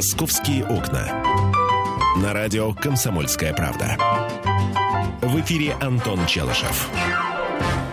«Московские 0.00 0.64
окна». 0.64 1.06
На 2.22 2.32
радио 2.32 2.72
«Комсомольская 2.72 3.52
правда». 3.52 3.98
В 5.20 5.38
эфире 5.40 5.74
Антон 5.78 6.24
Челышев. 6.24 6.88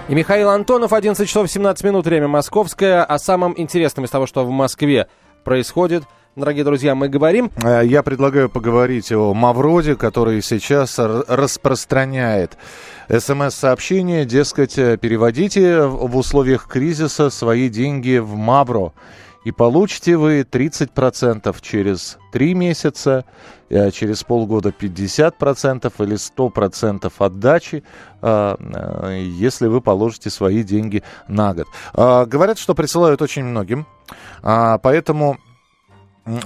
И 0.08 0.16
Михаил 0.16 0.50
Антонов, 0.50 0.94
11 0.94 1.28
часов 1.28 1.52
17 1.52 1.84
минут, 1.84 2.06
время 2.06 2.30
московское. 2.30 3.04
О 3.04 3.20
самом 3.20 3.54
интересном 3.58 4.06
из 4.06 4.10
того, 4.10 4.26
что 4.26 4.46
в 4.46 4.50
Москве 4.52 5.10
происходит– 5.44 6.06
дорогие 6.38 6.64
друзья, 6.64 6.96
мы 6.96 7.10
говорим. 7.10 7.52
Э, 7.64 7.82
я 7.84 8.04
предлагаю 8.04 8.50
поговорить 8.50 9.12
о 9.12 9.34
Мавроде, 9.34 9.96
который 9.96 10.42
сейчас 10.42 10.98
распространяет 11.00 12.58
смс-сообщение, 13.10 14.26
дескать, 14.26 14.78
э, 14.78 14.98
переводите 14.98 15.82
в 15.82 16.16
условиях 16.16 16.68
кризиса 16.68 17.30
свои 17.30 17.70
деньги 17.70 18.18
в 18.20 18.36
Мавро. 18.36 18.94
И 19.48 19.52
получите 19.52 20.18
вы 20.18 20.42
30% 20.42 21.56
через 21.62 22.18
3 22.34 22.54
месяца, 22.54 23.24
э, 23.70 23.92
через 23.92 24.22
полгода 24.24 24.74
50% 24.78 25.94
или 26.00 26.18
100% 26.18 27.14
отдачи, 27.18 27.82
если 28.22 29.68
вы 29.68 29.80
положите 29.80 30.30
свои 30.30 30.64
деньги 30.64 31.02
на 31.30 31.54
год. 31.54 31.68
Говорят, 31.94 32.58
что 32.58 32.76
присылают 32.76 33.22
очень 33.22 33.46
многим, 33.46 33.86
поэтому 34.42 35.38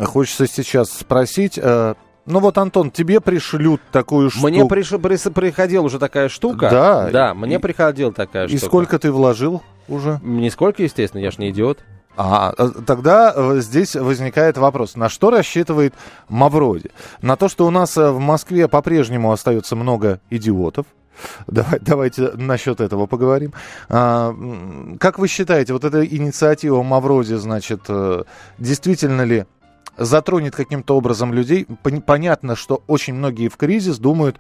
Хочется 0.05 0.45
сейчас 0.45 0.91
спросить, 0.91 1.57
э, 1.57 1.95
ну 2.27 2.39
вот, 2.39 2.59
Антон, 2.59 2.91
тебе 2.91 3.19
пришлют 3.19 3.81
такую 3.91 4.29
штуку. 4.29 4.47
Мне 4.47 4.63
приш... 4.67 4.89
Приходила 5.33 5.83
уже 5.83 5.97
такая 5.97 6.29
штука. 6.29 6.69
Да. 6.69 7.09
Да, 7.09 7.33
мне 7.33 7.59
приходила 7.59 8.13
такая 8.13 8.45
и 8.45 8.49
штука. 8.49 8.63
И 8.63 8.67
сколько 8.67 8.99
ты 8.99 9.11
вложил 9.11 9.63
уже? 9.87 10.19
Нисколько, 10.21 10.83
естественно, 10.83 11.19
я 11.19 11.31
ж 11.31 11.39
не 11.39 11.49
идиот. 11.49 11.79
А, 12.17 12.53
тогда 12.85 13.33
э, 13.35 13.59
здесь 13.61 13.95
возникает 13.95 14.57
вопрос, 14.57 14.95
на 14.95 15.09
что 15.09 15.31
рассчитывает 15.31 15.93
Мавроди? 16.27 16.91
На 17.21 17.35
то, 17.35 17.47
что 17.47 17.65
у 17.65 17.69
нас 17.71 17.95
э, 17.97 18.11
в 18.11 18.19
Москве 18.19 18.67
по-прежнему 18.67 19.31
остается 19.31 19.75
много 19.75 20.19
идиотов, 20.29 20.85
Давай, 21.45 21.79
давайте 21.79 22.31
насчет 22.31 22.81
этого 22.81 23.05
поговорим. 23.05 23.53
А, 23.89 24.35
как 24.99 25.19
вы 25.19 25.27
считаете, 25.27 25.73
вот 25.73 25.83
эта 25.83 26.03
инициатива 26.05 26.81
Мавроди, 26.81 27.35
значит, 27.35 27.81
действительно 28.57 29.21
ли 29.21 29.45
затронет 29.97 30.55
каким-то 30.55 30.97
образом 30.97 31.33
людей. 31.33 31.67
Понятно, 32.05 32.55
что 32.55 32.83
очень 32.87 33.13
многие 33.13 33.49
в 33.49 33.57
кризис 33.57 33.99
думают, 33.99 34.37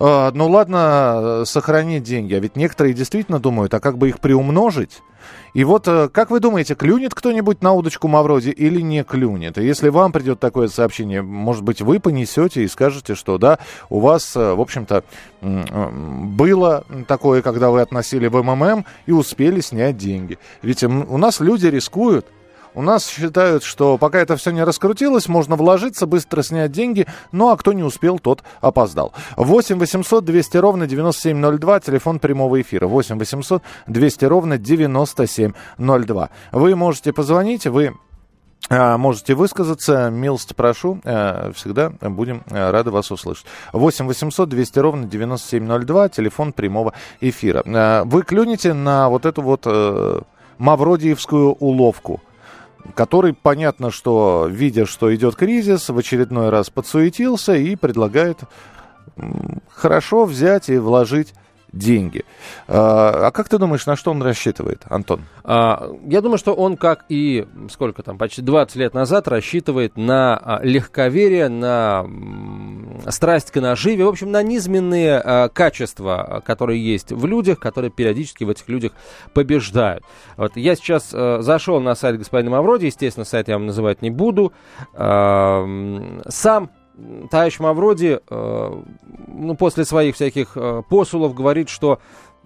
«А, 0.00 0.30
ну 0.32 0.48
ладно, 0.48 1.42
сохранить 1.44 2.04
деньги. 2.04 2.34
А 2.34 2.38
ведь 2.38 2.56
некоторые 2.56 2.94
действительно 2.94 3.40
думают, 3.40 3.74
а 3.74 3.80
как 3.80 3.98
бы 3.98 4.08
их 4.08 4.20
приумножить? 4.20 5.02
И 5.54 5.64
вот, 5.64 5.88
э, 5.88 6.08
как 6.08 6.30
вы 6.30 6.40
думаете, 6.40 6.74
клюнет 6.74 7.14
кто-нибудь 7.14 7.62
на 7.62 7.72
удочку 7.72 8.06
Мавроди 8.06 8.50
или 8.50 8.80
не 8.80 9.02
клюнет? 9.02 9.58
И 9.58 9.64
если 9.64 9.88
вам 9.88 10.12
придет 10.12 10.38
такое 10.38 10.68
сообщение, 10.68 11.22
может 11.22 11.64
быть, 11.64 11.80
вы 11.80 12.00
понесете 12.00 12.62
и 12.62 12.68
скажете, 12.68 13.14
что 13.14 13.38
да, 13.38 13.58
у 13.88 14.00
вас, 14.00 14.36
э, 14.36 14.54
в 14.54 14.60
общем-то, 14.60 15.04
э, 15.40 15.90
было 15.90 16.84
такое, 17.06 17.42
когда 17.42 17.70
вы 17.70 17.80
относили 17.80 18.28
в 18.28 18.40
МММ 18.42 18.84
и 19.06 19.12
успели 19.12 19.60
снять 19.60 19.96
деньги. 19.96 20.38
Ведь 20.62 20.84
у 20.84 21.18
нас 21.18 21.40
люди 21.40 21.66
рискуют. 21.66 22.26
У 22.78 22.82
нас 22.82 23.08
считают, 23.08 23.64
что 23.64 23.98
пока 23.98 24.20
это 24.20 24.36
все 24.36 24.52
не 24.52 24.62
раскрутилось, 24.62 25.26
можно 25.26 25.56
вложиться, 25.56 26.06
быстро 26.06 26.42
снять 26.42 26.70
деньги, 26.70 27.08
ну 27.32 27.48
а 27.48 27.56
кто 27.56 27.72
не 27.72 27.82
успел, 27.82 28.20
тот 28.20 28.44
опоздал. 28.60 29.12
8 29.36 29.80
800 29.80 30.24
200 30.24 30.56
ровно 30.58 30.86
9702, 30.86 31.80
телефон 31.80 32.20
прямого 32.20 32.60
эфира. 32.60 32.86
8 32.86 33.18
800 33.18 33.64
200 33.88 34.24
ровно 34.26 34.58
9702. 34.58 36.30
Вы 36.52 36.76
можете 36.76 37.12
позвонить, 37.12 37.66
вы 37.66 37.96
а, 38.70 38.96
Можете 38.96 39.34
высказаться, 39.34 40.08
милости 40.10 40.54
прошу, 40.54 41.00
а, 41.04 41.50
всегда 41.56 41.90
будем 42.00 42.44
а, 42.48 42.70
рады 42.70 42.92
вас 42.92 43.10
услышать. 43.10 43.46
8 43.72 44.06
800 44.06 44.48
200 44.48 44.78
ровно 44.78 45.06
9702, 45.06 46.10
телефон 46.10 46.52
прямого 46.52 46.92
эфира. 47.20 48.04
Вы 48.04 48.22
клюнете 48.22 48.72
на 48.72 49.08
вот 49.08 49.26
эту 49.26 49.42
вот 49.42 49.62
э, 49.64 50.20
Мавродиевскую 50.58 51.54
уловку 51.54 52.20
который, 52.94 53.32
понятно, 53.32 53.90
что, 53.90 54.46
видя, 54.50 54.86
что 54.86 55.14
идет 55.14 55.36
кризис, 55.36 55.88
в 55.88 55.98
очередной 55.98 56.50
раз 56.50 56.70
подсуетился 56.70 57.54
и 57.54 57.76
предлагает 57.76 58.38
хорошо 59.70 60.24
взять 60.24 60.68
и 60.68 60.78
вложить 60.78 61.34
деньги. 61.72 62.24
А, 62.66 63.26
а 63.26 63.30
как 63.30 63.48
ты 63.48 63.58
думаешь, 63.58 63.86
на 63.86 63.96
что 63.96 64.10
он 64.10 64.22
рассчитывает, 64.22 64.82
Антон? 64.88 65.22
А, 65.44 65.90
я 66.06 66.20
думаю, 66.20 66.38
что 66.38 66.54
он, 66.54 66.76
как 66.76 67.04
и 67.08 67.46
сколько 67.70 68.02
там, 68.02 68.18
почти 68.18 68.42
20 68.42 68.76
лет 68.76 68.94
назад, 68.94 69.28
рассчитывает 69.28 69.96
на 69.96 70.36
а, 70.36 70.60
легковерие, 70.62 71.48
на 71.48 72.06
страсть 73.08 73.50
к 73.50 73.60
наживе, 73.60 74.04
в 74.04 74.08
общем, 74.08 74.30
на 74.30 74.42
низменные 74.42 75.48
качества, 75.52 76.42
которые 76.44 76.84
есть 76.84 77.12
в 77.12 77.26
людях, 77.26 77.58
которые 77.58 77.90
периодически 77.90 78.44
в 78.44 78.50
этих 78.50 78.68
людях 78.68 78.92
побеждают. 79.34 80.04
Вот 80.36 80.56
я 80.56 80.74
сейчас 80.74 81.10
зашел 81.10 81.80
на 81.80 81.94
сайт 81.94 82.18
господина 82.18 82.50
Мавроди, 82.50 82.86
естественно, 82.86 83.24
сайт 83.24 83.48
я 83.48 83.54
вам 83.54 83.66
называть 83.66 84.02
не 84.02 84.10
буду. 84.10 84.52
Сам 84.94 86.70
товарищ 87.30 87.58
Мавроди, 87.58 88.20
э, 88.28 88.82
ну, 89.26 89.56
после 89.56 89.84
своих 89.84 90.14
всяких 90.14 90.52
э, 90.56 90.82
посулов 90.88 91.34
говорит, 91.34 91.68
что, 91.68 92.00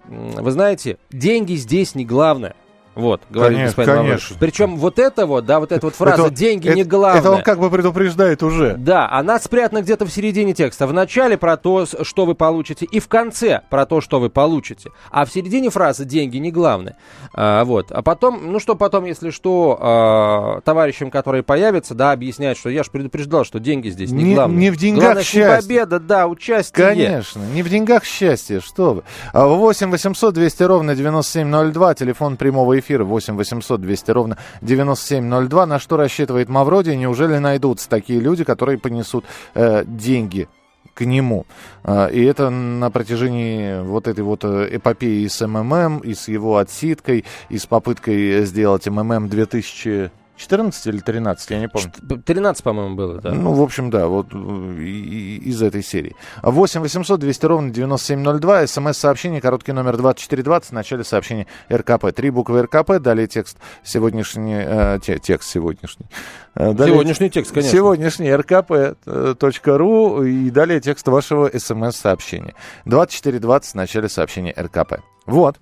вы 0.07 0.51
знаете, 0.51 0.97
деньги 1.11 1.53
здесь 1.55 1.95
не 1.95 2.05
главное. 2.05 2.55
Вот, 2.95 3.21
говорит 3.29 3.57
конечно, 3.57 3.83
господин 3.83 4.03
конечно. 4.03 4.37
Причем 4.39 4.77
вот 4.77 4.99
это 4.99 5.25
вот, 5.25 5.45
да, 5.45 5.59
вот 5.59 5.71
эта 5.71 5.85
вот 5.85 5.95
фраза 5.95 6.27
это, 6.27 6.33
«деньги 6.33 6.67
это, 6.67 6.77
не 6.77 6.83
главное». 6.83 7.19
Это 7.19 7.31
он 7.31 7.41
как 7.41 7.59
бы 7.59 7.69
предупреждает 7.71 8.43
уже. 8.43 8.75
Да, 8.77 9.09
она 9.09 9.39
спрятана 9.39 9.81
где-то 9.81 10.05
в 10.05 10.11
середине 10.11 10.53
текста. 10.53 10.85
В 10.85 10.93
начале 10.93 11.37
про 11.37 11.57
то, 11.57 11.85
что 11.85 12.25
вы 12.25 12.35
получите, 12.35 12.85
и 12.85 12.99
в 12.99 13.07
конце 13.07 13.61
про 13.69 13.85
то, 13.87 13.99
что 13.99 14.19
вы 14.19 14.29
получите. 14.29 14.91
А 15.09 15.25
в 15.25 15.31
середине 15.31 15.71
фразы 15.71 16.05
«деньги 16.05 16.37
не 16.37 16.51
главное». 16.51 16.95
А, 17.33 17.63
вот. 17.63 17.91
А 17.91 18.03
потом, 18.03 18.51
ну 18.51 18.59
что 18.59 18.75
потом, 18.75 19.05
если 19.05 19.31
что, 19.31 19.77
а, 19.81 20.61
товарищам, 20.61 21.09
которые 21.09 21.41
появятся, 21.41 21.95
да, 21.95 22.11
объяснять, 22.11 22.57
что 22.57 22.69
я 22.69 22.83
же 22.83 22.91
предупреждал, 22.91 23.43
что 23.43 23.59
деньги 23.59 23.89
здесь 23.89 24.11
не, 24.11 24.23
не 24.23 24.35
главное. 24.35 24.57
Не 24.57 24.69
в 24.69 24.77
деньгах 24.77 25.03
Главное, 25.03 25.23
счастье. 25.23 25.61
победа, 25.61 25.99
да, 25.99 26.27
участие. 26.27 26.87
Конечно, 26.87 27.41
не 27.53 27.63
в 27.63 27.69
деньгах 27.69 28.05
счастье, 28.05 28.59
что 28.59 28.93
вы. 28.93 29.03
8 29.33 29.89
800 29.89 30.33
200 30.33 30.63
ровно 30.63 30.95
9702, 30.95 31.95
телефон 31.95 32.37
прямого 32.37 32.79
эфира 32.79 32.82
8 32.89 33.35
800 33.35 33.53
800 33.63 33.81
200 33.81 34.11
ровно 34.11 34.37
9702. 34.61 35.65
На 35.65 35.79
что 35.79 35.97
рассчитывает 35.97 36.49
Мавроди? 36.49 36.91
Неужели 36.91 37.37
найдутся 37.37 37.89
такие 37.89 38.19
люди, 38.19 38.43
которые 38.43 38.77
понесут 38.77 39.25
э, 39.55 39.83
деньги 39.85 40.47
к 40.93 41.05
нему. 41.05 41.45
Э, 41.83 42.09
и 42.11 42.23
это 42.23 42.49
на 42.49 42.91
протяжении 42.91 43.81
вот 43.81 44.07
этой 44.07 44.23
вот 44.23 44.43
э, 44.43 44.69
эпопеи 44.71 45.27
с 45.27 45.45
МММ, 45.45 45.99
и 45.99 46.13
с 46.13 46.27
его 46.27 46.57
отсидкой, 46.57 47.25
и 47.49 47.57
с 47.57 47.65
попыткой 47.65 48.45
сделать 48.45 48.87
МММ 48.87 49.29
2000 49.29 50.11
14 50.35 50.87
или 50.87 50.99
13, 50.99 51.49
я 51.51 51.59
не 51.59 51.67
помню. 51.67 51.91
13, 52.25 52.63
по-моему, 52.63 52.95
было, 52.95 53.21
да. 53.21 53.31
Ну, 53.31 53.53
в 53.53 53.61
общем, 53.61 53.89
да, 53.89 54.07
вот 54.07 54.33
из 54.33 55.61
этой 55.61 55.83
серии. 55.83 56.15
8 56.41 56.81
800 56.81 57.19
200 57.19 57.45
ровно 57.45 57.69
9702, 57.69 58.67
смс-сообщение, 58.67 59.41
короткий 59.41 59.73
номер 59.73 59.97
2420, 59.97 60.69
в 60.69 60.73
начале 60.73 61.03
сообщения 61.03 61.47
РКП. 61.71 62.11
Три 62.13 62.31
буквы 62.31 62.63
РКП, 62.63 62.99
далее 62.99 63.27
текст 63.27 63.57
сегодняшний, 63.83 64.63
э, 64.65 64.99
те, 65.03 65.19
текст 65.19 65.49
сегодняшний. 65.49 66.07
Э, 66.55 66.73
далее, 66.73 66.95
сегодняшний 66.95 67.29
текст, 67.29 67.53
конечно. 67.53 67.77
Сегодняшний 67.77 68.29
rkp.ru 68.29 70.27
и 70.27 70.49
далее 70.49 70.81
текст 70.81 71.07
вашего 71.07 71.51
смс-сообщения. 71.55 72.55
2420 72.85 73.71
в 73.71 73.75
начале 73.75 74.09
сообщения 74.09 74.53
РКП. 74.57 75.01
Вот. 75.25 75.57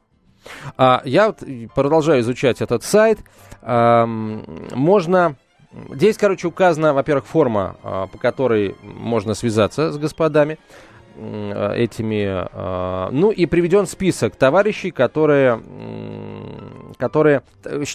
А, 0.78 1.02
я 1.06 1.28
вот 1.28 1.44
продолжаю 1.74 2.22
изучать 2.22 2.62
этот 2.62 2.84
сайт. 2.84 3.20
А, 3.62 4.06
можно... 4.06 5.36
Здесь, 5.90 6.18
короче, 6.18 6.48
указана, 6.48 6.94
во-первых, 6.94 7.26
форма, 7.26 7.78
а, 7.84 8.08
по 8.08 8.18
которой 8.18 8.76
можно 8.82 9.34
связаться 9.34 9.92
с 9.92 9.98
господами 9.98 10.58
этими, 11.14 12.26
а, 12.26 13.10
ну 13.12 13.32
и 13.32 13.46
приведен 13.46 13.86
список 13.86 14.36
товарищей, 14.38 14.92
которые, 14.92 15.62
которые 16.98 17.44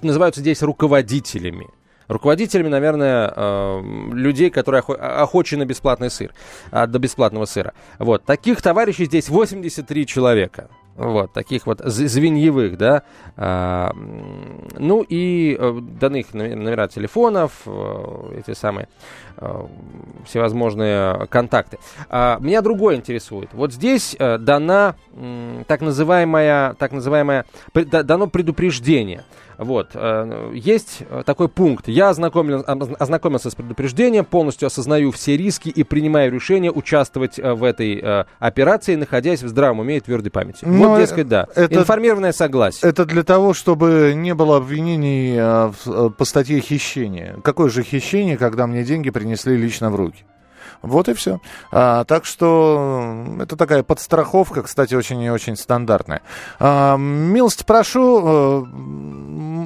называются 0.03 0.43
здесь 0.43 0.63
руководителями. 0.63 1.69
Руководителями, 2.09 2.69
наверное, 2.69 3.33
э, 3.35 3.83
людей, 4.13 4.51
которые 4.51 4.81
охо- 4.81 4.95
охочи 4.95 5.57
на 5.57 5.65
бесплатный 5.65 6.09
сыр, 6.09 6.33
а, 6.71 6.87
до 6.87 7.01
бесплатного 7.01 7.47
сыра. 7.47 7.73
Вот, 7.99 8.25
таких 8.25 8.63
товарищей 8.63 9.07
здесь 9.07 9.29
83 9.29 10.07
человека. 10.07 10.69
Вот, 10.97 11.33
таких 11.33 11.67
вот 11.67 11.81
звеньевых, 11.85 12.79
да. 12.79 13.03
А, 13.37 13.93
ну 14.79 15.05
и 15.07 15.57
э, 15.59 15.79
даны 16.01 16.21
их 16.21 16.33
номера 16.33 16.89
телефонов, 16.89 17.53
э, 17.67 18.41
эти 18.41 18.55
самые 18.55 18.89
э, 19.37 19.67
всевозможные 20.25 21.27
контакты. 21.27 21.79
А, 22.09 22.39
меня 22.41 22.63
другое 22.63 22.97
интересует. 22.97 23.51
Вот 23.53 23.73
здесь 23.73 24.17
дана 24.19 24.95
так 25.67 25.81
называемая, 25.81 26.75
так 26.75 26.93
называемая, 26.93 27.47
дано 27.75 28.27
предупреждение. 28.27 29.25
Вот. 29.59 29.97
Есть 30.53 31.03
такой 31.25 31.49
пункт. 31.49 31.89
Я 31.89 32.11
ознакомлен, 32.11 32.63
ознакомился 32.99 33.49
с 33.51 33.55
предупреждением, 33.55 34.27
полностью 34.27 34.67
осознаю 34.67 35.11
все 35.13 35.39
риски 35.39 35.71
и 35.71 35.83
принимаю 35.83 36.31
решение 36.31 36.71
участвовать 36.71 37.39
в 37.39 37.65
этой 37.65 38.27
операции, 38.39 38.97
находясь 38.97 39.43
в 39.43 39.49
здравом 39.49 39.81
уме 39.81 39.97
и 39.97 40.01
твердой 40.01 40.31
памяти. 40.31 40.67
Но 40.67 40.86
вот, 40.89 41.01
дескать, 41.01 41.29
да. 41.29 41.47
Это, 41.55 41.75
Информированное 41.77 42.33
согласие. 42.33 42.89
Это 42.89 43.05
для 43.05 43.23
того, 43.23 43.55
чтобы 43.55 44.13
не 44.15 44.35
было 44.35 44.57
обвинений 44.57 45.37
по 46.11 46.25
статье 46.25 46.61
хищения. 46.61 47.37
Какое 47.43 47.69
же 47.71 47.83
хищение, 47.83 48.37
когда 48.37 48.67
мне 48.67 48.85
деньги 48.85 49.11
принесли 49.11 49.57
лично 49.57 49.91
в 49.91 49.97
руки? 49.97 50.25
Вот 50.83 51.09
и 51.09 51.15
все. 51.15 51.41
А, 51.73 52.05
так 52.05 52.25
что 52.25 53.25
это 53.41 53.57
такая 53.57 53.83
подстраховка, 53.83 54.63
кстати, 54.63 54.95
очень 54.95 55.21
и 55.23 55.31
очень 55.31 55.57
стандартная. 55.57 56.23
А, 56.59 56.97
милость 56.97 57.67
прошу, 57.67 58.67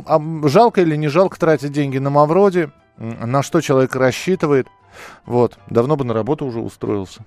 а, 0.07 0.49
жалко 0.49 0.81
или 0.81 0.97
не 0.97 1.09
жалко 1.09 1.39
тратить 1.39 1.73
деньги 1.73 1.99
на 1.99 2.11
Мавроди? 2.11 2.71
На 2.97 3.43
что 3.43 3.61
человек 3.61 3.95
рассчитывает? 3.97 4.69
Вот, 5.25 5.59
давно 5.69 5.97
бы 5.97 6.05
на 6.05 6.15
работу 6.15 6.45
уже 6.45 6.61
устроился. 6.61 7.25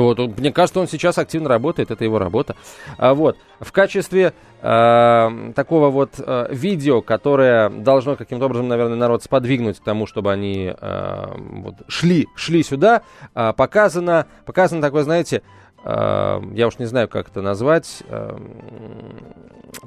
Вот, 0.00 0.18
мне 0.38 0.52
кажется, 0.52 0.80
он 0.80 0.88
сейчас 0.88 1.18
активно 1.18 1.48
работает, 1.48 1.90
это 1.90 2.04
его 2.04 2.18
работа. 2.18 2.56
А, 2.98 3.14
вот, 3.14 3.36
в 3.60 3.72
качестве 3.72 4.32
э, 4.60 5.52
такого 5.54 5.90
вот 5.90 6.14
э, 6.18 6.46
видео, 6.50 7.02
которое 7.02 7.68
должно 7.68 8.16
каким-то 8.16 8.46
образом, 8.46 8.68
наверное, 8.68 8.96
народ 8.96 9.22
сподвигнуть 9.22 9.78
к 9.78 9.84
тому, 9.84 10.06
чтобы 10.06 10.32
они 10.32 10.74
э, 10.78 11.26
вот, 11.36 11.74
шли, 11.88 12.28
шли 12.34 12.62
сюда, 12.62 13.02
э, 13.34 13.52
показано, 13.54 14.26
показано 14.46 14.80
такое, 14.80 15.02
знаете, 15.04 15.42
э, 15.84 16.40
я 16.54 16.66
уж 16.66 16.78
не 16.78 16.86
знаю, 16.86 17.08
как 17.08 17.28
это 17.28 17.42
назвать, 17.42 18.02
э, 18.08 18.36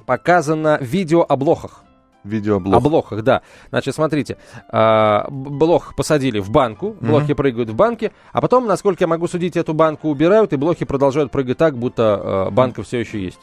показано 0.06 0.78
видео 0.82 1.26
о 1.28 1.36
блохах. 1.36 1.84
Видеоблог. 2.26 2.76
О 2.76 2.80
блохах, 2.80 3.24
да. 3.24 3.42
Значит, 3.70 3.96
смотрите, 3.96 4.38
э, 4.72 5.20
блох 5.30 5.96
посадили 5.96 6.40
в 6.40 6.50
банку, 6.50 6.98
блохи 7.00 7.32
mm-hmm. 7.32 7.36
прыгают 7.36 7.70
в 7.70 7.76
банке, 7.76 8.12
а 8.34 8.42
потом, 8.42 8.66
насколько 8.66 9.04
я 9.04 9.08
могу 9.08 9.28
судить, 9.28 9.56
эту 9.56 9.74
банку 9.74 10.10
убирают, 10.10 10.52
и 10.52 10.58
блохи 10.58 10.86
продолжают 10.86 11.32
прыгать 11.32 11.58
так, 11.58 11.78
будто 11.78 12.48
э, 12.50 12.52
банка 12.52 12.84
все 12.84 13.00
еще 13.00 13.24
есть. 13.24 13.40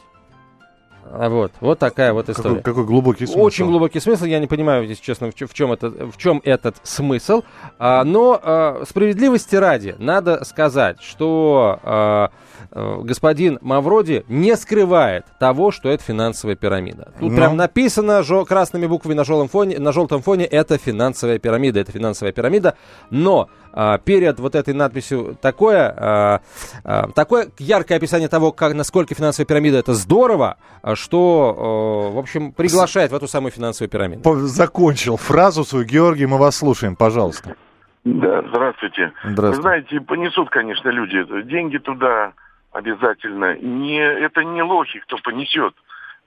А 1.11 1.29
вот, 1.29 1.51
вот 1.59 1.79
такая 1.79 2.13
вот 2.13 2.29
история. 2.29 2.55
Какой, 2.55 2.63
какой 2.63 2.85
глубокий 2.85 3.25
смысл. 3.25 3.41
Очень 3.41 3.65
глубокий 3.67 3.99
смысл. 3.99 4.25
Я 4.25 4.39
не 4.39 4.47
понимаю, 4.47 4.87
если 4.87 5.03
честно, 5.03 5.29
в, 5.29 5.35
в, 5.35 5.53
чем, 5.53 5.71
это, 5.71 5.89
в 5.89 6.17
чем 6.17 6.41
этот 6.43 6.77
смысл. 6.83 7.43
А, 7.77 8.03
но 8.03 8.39
а, 8.41 8.83
справедливости 8.87 9.55
ради 9.55 9.95
надо 9.99 10.43
сказать, 10.43 11.01
что 11.01 11.79
а, 11.83 12.31
а, 12.71 13.01
господин 13.03 13.59
Мавроди 13.61 14.25
не 14.27 14.55
скрывает 14.55 15.25
того, 15.39 15.71
что 15.71 15.89
это 15.89 16.03
финансовая 16.03 16.55
пирамида. 16.55 17.11
Тут 17.19 17.31
но... 17.31 17.37
прям 17.37 17.57
написано 17.57 18.23
жо- 18.23 18.45
красными 18.45 18.87
буквами 18.87 19.13
на 19.13 19.23
желтом 19.23 19.49
фоне, 19.49 19.79
на 19.79 19.91
желтом 19.91 20.21
фоне 20.21 20.45
это 20.45 20.77
финансовая 20.77 21.37
пирамида, 21.37 21.79
это 21.79 21.91
финансовая 21.91 22.31
пирамида. 22.31 22.75
Но 23.09 23.49
а, 23.73 23.97
перед 23.97 24.39
вот 24.39 24.55
этой 24.55 24.73
надписью 24.73 25.35
такое, 25.41 25.93
а, 25.97 26.41
а, 26.83 27.07
такое 27.09 27.47
яркое 27.57 27.97
описание 27.97 28.29
того, 28.29 28.51
как, 28.51 28.73
насколько 28.75 29.15
финансовая 29.15 29.47
пирамида 29.47 29.79
это 29.79 29.93
здорово, 29.93 30.57
что, 30.93 32.11
в 32.13 32.17
общем, 32.19 32.51
приглашает 32.51 33.11
в 33.11 33.15
эту 33.15 33.27
самую 33.27 33.51
финансовую 33.51 33.89
пирамиду. 33.89 34.21
Закончил 34.47 35.17
фразу 35.17 35.63
свою. 35.63 35.85
Георгий, 35.85 36.25
мы 36.25 36.37
вас 36.37 36.57
слушаем, 36.57 36.95
пожалуйста. 36.95 37.55
Да, 38.03 38.41
здравствуйте. 38.49 39.11
Здравствуйте. 39.23 39.55
Вы 39.55 39.61
знаете, 39.61 40.01
понесут, 40.01 40.49
конечно, 40.49 40.89
люди 40.89 41.23
деньги 41.43 41.77
туда 41.77 42.33
обязательно. 42.71 43.57
Не, 43.57 44.01
это 44.01 44.43
не 44.43 44.61
лохи, 44.61 44.99
кто 44.99 45.17
понесет. 45.17 45.73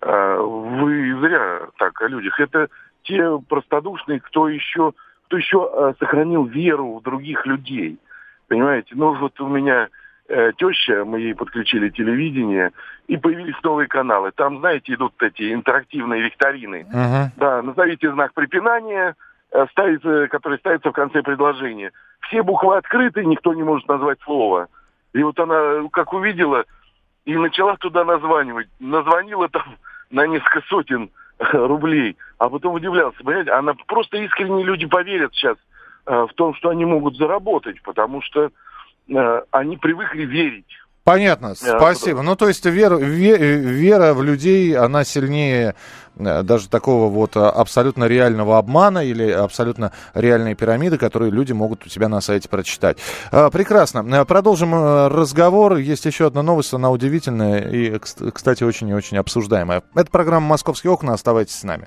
Вы 0.01 1.19
зря 1.21 1.69
так 1.79 2.01
о 2.03 2.09
людях. 2.09 2.39
Это 2.41 2.69
те 3.05 3.39
простодушные, 3.49 4.21
кто 4.21 4.49
еще 4.49 4.93
кто 5.27 5.37
еще 5.37 5.71
э, 5.73 5.95
сохранил 5.99 6.45
веру 6.45 6.99
в 6.99 7.03
других 7.03 7.47
людей. 7.47 7.99
Понимаете? 8.49 8.91
Ну, 8.95 9.15
вот 9.15 9.41
у 9.41 9.49
меня 9.49 9.89
э, 10.29 10.53
теща, 10.57 11.05
мы 11.05 11.21
ей 11.21 11.35
подключили 11.35 11.89
телевидение, 11.91 12.71
и 13.09 13.17
появились 13.17 13.57
новые 13.63 13.89
каналы. 13.89 14.31
Там, 14.33 14.61
знаете, 14.61 14.95
идут 14.95 15.21
эти 15.21 15.53
интерактивные 15.53 16.23
викторины. 16.23 16.87
Uh-huh. 16.93 17.29
Да, 17.37 17.63
назовите 17.63 18.13
знак 18.13 18.35
препинания, 18.35 19.17
э, 19.51 19.67
ставится, 19.73 20.29
который 20.29 20.59
ставится 20.59 20.91
в 20.91 20.95
конце 20.95 21.23
предложения. 21.23 21.91
Все 22.29 22.43
буквы 22.43 22.77
открыты, 22.77 23.25
никто 23.25 23.53
не 23.53 23.65
может 23.65 23.89
назвать 23.89 24.19
слово. 24.23 24.69
И 25.13 25.23
вот 25.23 25.39
она, 25.41 25.89
как 25.91 26.13
увидела, 26.13 26.65
и 27.25 27.37
начала 27.37 27.77
туда 27.79 28.05
названивать. 28.05 28.69
Назвонила 28.79 29.49
там 29.49 29.77
на 30.11 30.27
несколько 30.29 30.61
сотен 30.69 31.11
рублей, 31.53 32.17
а 32.39 32.49
потом 32.49 32.75
удивлялся, 32.75 33.23
понимаете, 33.23 33.53
она 33.53 33.75
просто 33.87 34.17
искренне 34.19 34.65
люди 34.65 34.87
поверят 34.87 35.35
сейчас 35.35 35.57
э, 36.07 36.27
в 36.31 36.35
том, 36.35 36.55
что 36.55 36.71
они 36.71 36.85
могут 36.85 37.17
заработать, 37.17 37.83
потому 37.83 38.23
что 38.23 38.51
э, 39.09 39.43
они 39.51 39.77
привыкли 39.77 40.25
верить. 40.25 40.79
Понятно, 41.07 41.55
спасибо. 41.55 42.23
Ну, 42.23 42.35
то 42.35 42.49
есть 42.49 42.67
вера, 42.67 42.97
вера 42.97 44.13
в 44.13 44.25
людей, 44.25 44.77
она 44.77 45.05
сильнее 45.05 45.77
э, 46.17 46.43
даже 46.43 46.69
такого 46.69 47.09
вот 47.09 47.37
э, 47.37 47.39
абсолютно 47.39 48.07
реального 48.07 48.59
обмана 48.59 49.05
или 49.05 49.31
абсолютно 49.31 49.93
реальной 50.15 50.57
пирамиды, 50.57 50.99
которые 50.99 51.31
люди 51.31 51.53
могут 51.53 51.87
у 51.87 51.89
себя 51.89 52.09
на 52.09 52.21
сайте 52.21 52.49
прочитать. 52.49 52.99
Э, 53.31 53.51
прекрасно. 53.53 54.25
Продолжим 54.25 54.75
разговор. 54.75 55.77
Есть 55.77 56.07
еще 56.07 56.27
одна 56.27 56.43
новость, 56.43 56.75
она 56.75 56.91
удивительная 56.91 57.61
и, 57.61 58.01
кстати, 58.01 58.65
очень 58.65 58.89
и 58.89 58.95
очень 58.95 59.17
обсуждаемая. 59.19 59.85
Это 59.95 60.11
программа 60.11 60.49
«Московские 60.49 60.93
окна». 60.93 61.15
Оставайтесь 61.15 61.55
с 61.55 61.63
нами. 61.63 61.87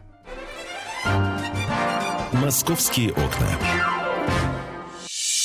«Московские 2.31 3.11
окна». 3.11 3.88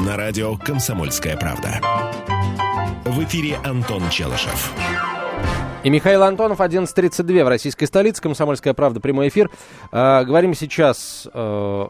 На 0.00 0.16
радио 0.16 0.56
«Комсомольская 0.56 1.36
правда». 1.36 1.80
В 3.04 3.22
эфире 3.24 3.58
Антон 3.62 4.08
Челышев. 4.10 4.72
И 5.84 5.90
Михаил 5.90 6.22
Антонов, 6.22 6.60
11.32 6.60 7.44
в 7.44 7.48
российской 7.48 7.84
столице. 7.84 8.22
«Комсомольская 8.22 8.72
правда», 8.74 9.00
прямой 9.00 9.28
эфир. 9.28 9.50
Э, 9.92 10.24
говорим 10.24 10.54
сейчас 10.54 11.28
э, 11.32 11.86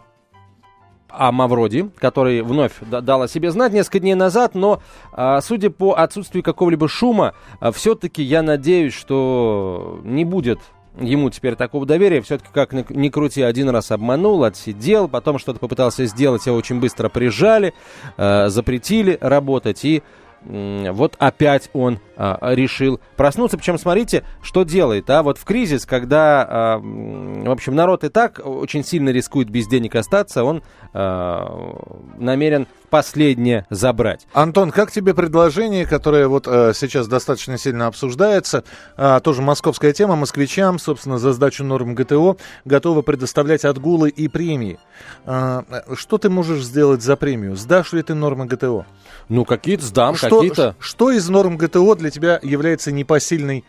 о 1.08 1.32
Мавроди, 1.32 1.90
который 1.98 2.42
вновь 2.42 2.72
дал 2.80 3.22
о 3.22 3.28
себе 3.28 3.50
знать 3.50 3.72
несколько 3.72 4.00
дней 4.00 4.14
назад, 4.14 4.54
но, 4.54 4.82
э, 5.16 5.38
судя 5.40 5.70
по 5.70 5.94
отсутствию 5.94 6.42
какого-либо 6.42 6.88
шума, 6.88 7.34
э, 7.60 7.70
все-таки 7.72 8.22
я 8.22 8.42
надеюсь, 8.42 8.94
что 8.94 10.00
не 10.02 10.24
будет 10.24 10.58
ему 10.98 11.30
теперь 11.30 11.56
такого 11.56 11.86
доверия. 11.86 12.20
Все-таки, 12.22 12.50
как 12.52 12.72
ни 12.90 13.08
крути, 13.08 13.42
один 13.42 13.68
раз 13.70 13.90
обманул, 13.90 14.44
отсидел, 14.44 15.08
потом 15.08 15.38
что-то 15.38 15.58
попытался 15.58 16.06
сделать, 16.06 16.46
его 16.46 16.56
очень 16.56 16.80
быстро 16.80 17.08
прижали, 17.08 17.74
э, 18.16 18.48
запретили 18.48 19.18
работать 19.20 19.84
и 19.84 20.02
вот 20.44 21.14
опять 21.18 21.70
он 21.72 22.00
а, 22.16 22.52
решил 22.54 23.00
проснуться. 23.16 23.56
Причем 23.56 23.78
смотрите, 23.78 24.24
что 24.42 24.64
делает. 24.64 25.08
А 25.08 25.22
вот 25.22 25.38
в 25.38 25.44
кризис, 25.44 25.86
когда, 25.86 26.46
а, 26.48 26.78
в 26.78 27.50
общем, 27.50 27.76
народ 27.76 28.02
и 28.04 28.08
так 28.08 28.40
очень 28.44 28.84
сильно 28.84 29.10
рискует 29.10 29.50
без 29.50 29.68
денег 29.68 29.94
остаться, 29.94 30.42
он 30.42 30.62
а, 30.92 31.76
намерен 32.18 32.66
последнее 32.92 33.64
забрать. 33.70 34.26
Антон, 34.34 34.70
как 34.70 34.92
тебе 34.92 35.14
предложение, 35.14 35.86
которое 35.86 36.28
вот 36.28 36.46
а, 36.46 36.72
сейчас 36.74 37.08
достаточно 37.08 37.56
сильно 37.56 37.86
обсуждается, 37.86 38.64
а, 38.98 39.18
тоже 39.20 39.40
московская 39.40 39.94
тема, 39.94 40.14
москвичам, 40.14 40.78
собственно, 40.78 41.16
за 41.16 41.32
сдачу 41.32 41.64
норм 41.64 41.94
ГТО 41.94 42.36
готовы 42.66 43.02
предоставлять 43.02 43.64
отгулы 43.64 44.10
и 44.10 44.28
премии. 44.28 44.78
А, 45.24 45.64
что 45.94 46.18
ты 46.18 46.28
можешь 46.28 46.62
сделать 46.64 47.00
за 47.02 47.16
премию? 47.16 47.56
Сдашь 47.56 47.94
ли 47.94 48.02
ты 48.02 48.12
нормы 48.12 48.44
ГТО? 48.44 48.84
Ну, 49.30 49.46
какие-то 49.46 49.86
сдам, 49.86 50.14
какие-то... 50.14 50.76
Что 50.78 51.10
из 51.10 51.26
норм 51.30 51.56
ГТО 51.56 51.94
для 51.94 52.10
тебя 52.10 52.40
является 52.42 52.92
непосильной 52.92 53.64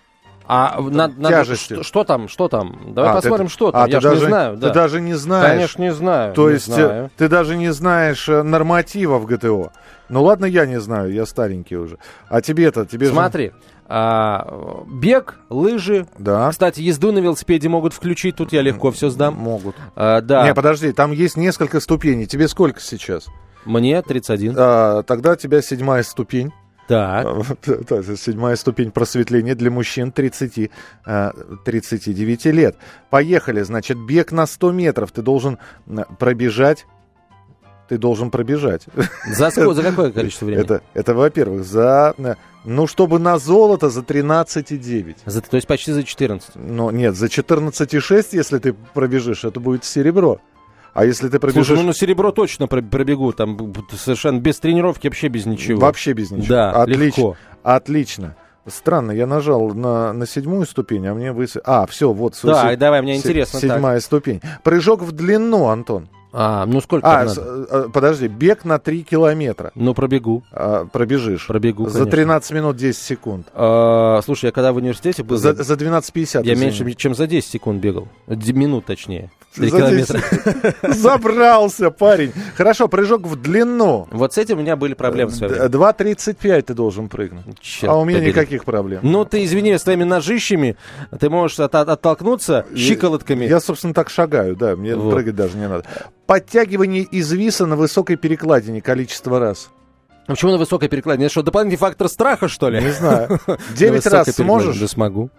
а 0.46 0.82
на, 0.82 1.08
надо, 1.08 1.56
что, 1.56 1.84
что 1.84 2.04
там, 2.04 2.28
что 2.28 2.48
там? 2.48 2.94
Давай 2.94 3.12
а, 3.12 3.16
посмотрим, 3.16 3.48
ты, 3.48 3.54
что 3.54 3.72
там. 3.72 3.84
А, 3.84 3.88
Я 3.88 4.02
же 4.02 4.10
не 4.10 4.20
знаю. 4.20 4.58
Да. 4.58 4.68
Ты 4.68 4.74
даже 4.74 5.02
не 5.02 5.14
знаешь. 5.14 5.52
Конечно, 5.52 5.82
не 5.82 5.94
знаю. 5.94 6.34
То 6.34 6.48
не 6.48 6.54
есть 6.56 6.66
знаю. 6.66 7.12
ты 7.18 7.30
даже 7.30 7.56
не 7.56 7.72
знаешь 7.72 8.28
э, 8.28 8.44
нормативов 8.44 9.26
ГТО. 9.26 9.72
Ну 10.10 10.24
ладно, 10.24 10.46
я 10.46 10.66
не 10.66 10.80
знаю, 10.80 11.14
я 11.14 11.26
старенький 11.26 11.78
уже. 11.78 11.98
А 12.28 12.42
тебе-то, 12.42 12.86
тебе 12.86 13.08
Смотри, 13.10 13.48
же... 13.48 13.54
А, 13.88 14.84
бег, 14.88 15.40
лыжи. 15.50 16.08
Да. 16.18 16.50
Кстати, 16.50 16.82
езду 16.82 17.12
на 17.12 17.20
велосипеде 17.20 17.70
могут 17.70 17.94
включить. 17.94 18.36
Тут 18.36 18.52
я 18.52 18.62
легко 18.62 18.92
все 18.92 19.10
сдам. 19.10 19.36
Могут. 19.36 19.76
А, 19.96 20.22
да. 20.22 20.46
Не, 20.46 20.54
подожди, 20.54 20.92
там 20.92 21.12
есть 21.12 21.38
несколько 21.38 21.80
ступеней. 21.80 22.26
Тебе 22.26 22.48
сколько 22.48 22.80
сейчас? 22.80 23.28
Мне 23.66 24.02
31. 24.02 24.56
А, 24.58 25.04
тогда 25.04 25.32
у 25.32 25.36
тебя 25.36 25.62
седьмая 25.62 26.04
ступень. 26.04 26.52
Так. 26.88 27.28
Седьмая 28.18 28.56
ступень 28.56 28.92
просветления 28.92 29.56
для 29.56 29.72
мужчин 29.72 30.12
30, 30.12 30.72
39 31.66 32.46
лет. 32.46 32.76
Поехали, 33.10 33.62
значит, 33.62 33.98
бег 33.98 34.32
на 34.32 34.46
100 34.46 34.72
метров. 34.72 35.12
Ты 35.12 35.22
должен 35.22 35.58
пробежать 36.20 36.86
ты 37.90 37.98
должен 37.98 38.32
пробежать. 38.32 38.86
За, 39.30 39.52
сколько, 39.52 39.74
за 39.74 39.84
какое 39.84 40.12
количество 40.12 40.46
времени? 40.46 40.64
Это, 40.64 40.82
это 40.94 41.14
во-первых, 41.14 41.64
за... 41.64 42.16
Ну, 42.66 42.88
чтобы 42.88 43.20
на 43.20 43.38
золото 43.38 43.90
за 43.90 44.02
13,9. 44.02 45.18
За, 45.26 45.42
то 45.42 45.58
есть 45.58 45.68
почти 45.68 45.92
за 45.92 46.04
14? 46.04 46.56
Ну, 46.56 46.92
нет, 46.92 47.16
за 47.16 47.26
14,6, 47.26 48.28
если 48.32 48.58
ты 48.60 48.74
пробежишь, 48.94 49.44
это 49.44 49.60
будет 49.60 49.84
серебро. 49.84 50.40
А 50.94 51.06
если 51.06 51.28
ты 51.28 51.40
пробежишь... 51.40 51.68
Слушай, 51.68 51.82
ну 51.82 51.88
на 51.88 51.94
серебро 51.94 52.32
точно 52.32 52.68
пробегу, 52.68 53.34
там 53.34 53.74
совершенно 53.92 54.40
без 54.40 54.60
тренировки, 54.60 55.08
вообще 55.08 55.28
без 55.28 55.46
ничего. 55.46 55.80
Вообще 55.82 56.14
без 56.14 56.32
ничего. 56.32 56.50
Да, 56.50 56.72
Отлично. 56.72 57.04
легко. 57.04 57.38
Отлично. 57.64 58.36
Странно, 58.68 59.12
я 59.12 59.28
нажал 59.28 59.74
на, 59.74 60.14
на 60.14 60.26
седьмую 60.26 60.66
ступень, 60.66 61.06
а 61.08 61.14
мне 61.14 61.34
выс... 61.34 61.58
А, 61.66 61.86
все, 61.88 62.14
вот. 62.14 62.40
Да, 62.44 62.70
се... 62.70 62.78
давай, 62.78 63.02
мне 63.02 63.18
интересно. 63.18 63.60
Седьмая 63.60 63.98
так. 63.98 64.04
ступень. 64.04 64.42
Прыжок 64.64 65.02
в 65.02 65.12
длину, 65.12 65.68
Антон. 65.68 66.08
А, 66.36 66.66
ну 66.66 66.82
сколько 66.82 67.08
а, 67.08 67.26
надо? 67.26 67.30
С, 67.30 67.38
э, 67.38 67.90
подожди, 67.94 68.28
бег 68.28 68.66
на 68.66 68.80
3 68.80 69.04
километра. 69.04 69.72
Ну, 69.76 69.94
пробегу. 69.94 70.44
А, 70.52 70.86
пробежишь. 70.86 71.46
Пробегу, 71.46 71.88
За 71.90 72.08
13 72.08 72.52
минут 72.54 72.76
10 72.76 73.00
секунд. 73.00 73.48
А, 73.54 74.20
слушай, 74.26 74.46
я 74.46 74.52
когда 74.52 74.74
в 74.74 74.78
университете 74.78 75.22
был... 75.24 75.38
За, 75.38 75.54
за 75.54 75.76
12.50. 75.76 76.44
Я 76.44 76.56
меньше, 76.56 76.92
чем 76.94 77.14
за 77.14 77.28
10 77.28 77.48
секунд 77.48 77.80
бегал. 77.80 78.08
Минут, 78.28 78.86
точнее. 78.86 79.30
3 79.56 79.70
за 79.70 79.78
километра. 79.78 80.22
Забрался, 80.94 81.92
парень. 81.92 82.32
Хорошо, 82.56 82.88
прыжок 82.88 83.28
в 83.28 83.40
длину. 83.40 84.08
Вот 84.12 84.34
с 84.34 84.40
этим 84.40 84.58
у 84.58 84.62
меня 84.62 84.76
были 84.76 84.96
проблемы 84.96 85.32
в 85.32 85.36
свое 85.36 85.54
время. 85.54 85.68
2.35 85.68 86.62
ты 86.64 86.74
должен 86.74 87.10
прыгнуть. 87.10 87.46
Черт 87.62 87.92
а 87.92 87.98
у 87.98 88.06
меня 88.06 88.18
побери. 88.18 88.32
никаких 88.32 88.66
проблем. 88.66 89.02
Ну, 89.04 89.26
ты, 89.26 89.44
извини, 89.44 89.78
с 89.78 89.84
твоими 89.84 90.04
ножищами 90.04 90.78
ты 91.20 91.30
можешь 91.30 91.60
от, 91.60 91.76
от, 91.76 91.90
оттолкнуться 91.90 92.66
щиколотками. 92.76 93.46
Я, 93.46 93.60
собственно, 93.60 93.94
так 93.94 94.10
шагаю, 94.10 94.56
да, 94.56 94.76
мне 94.76 94.96
Вот. 94.96 95.14
прыгать 95.14 95.36
даже 95.36 95.58
не 95.58 95.68
надо. 95.68 95.86
Подтягивание 96.26 97.04
из 97.04 97.32
виса 97.32 97.66
на 97.66 97.76
высокой 97.76 98.16
перекладине 98.16 98.82
количество 98.82 99.40
раз. 99.40 99.70
А 100.26 100.32
Почему 100.32 100.52
на 100.52 100.58
высокой 100.58 100.88
перекладине? 100.88 101.26
Это 101.26 101.34
что, 101.34 101.44
дополнительный 101.44 101.80
фактор 101.80 102.08
страха, 102.08 102.48
что 102.48 102.70
ли? 102.70 102.82
Не 102.82 102.92
знаю. 102.92 103.40
На 103.48 103.58
9 103.76 103.96
высокой 103.96 104.14
раз 104.14 104.36
сможешь? 104.36 104.80
Да 104.80 104.88
смогу. 104.88 105.30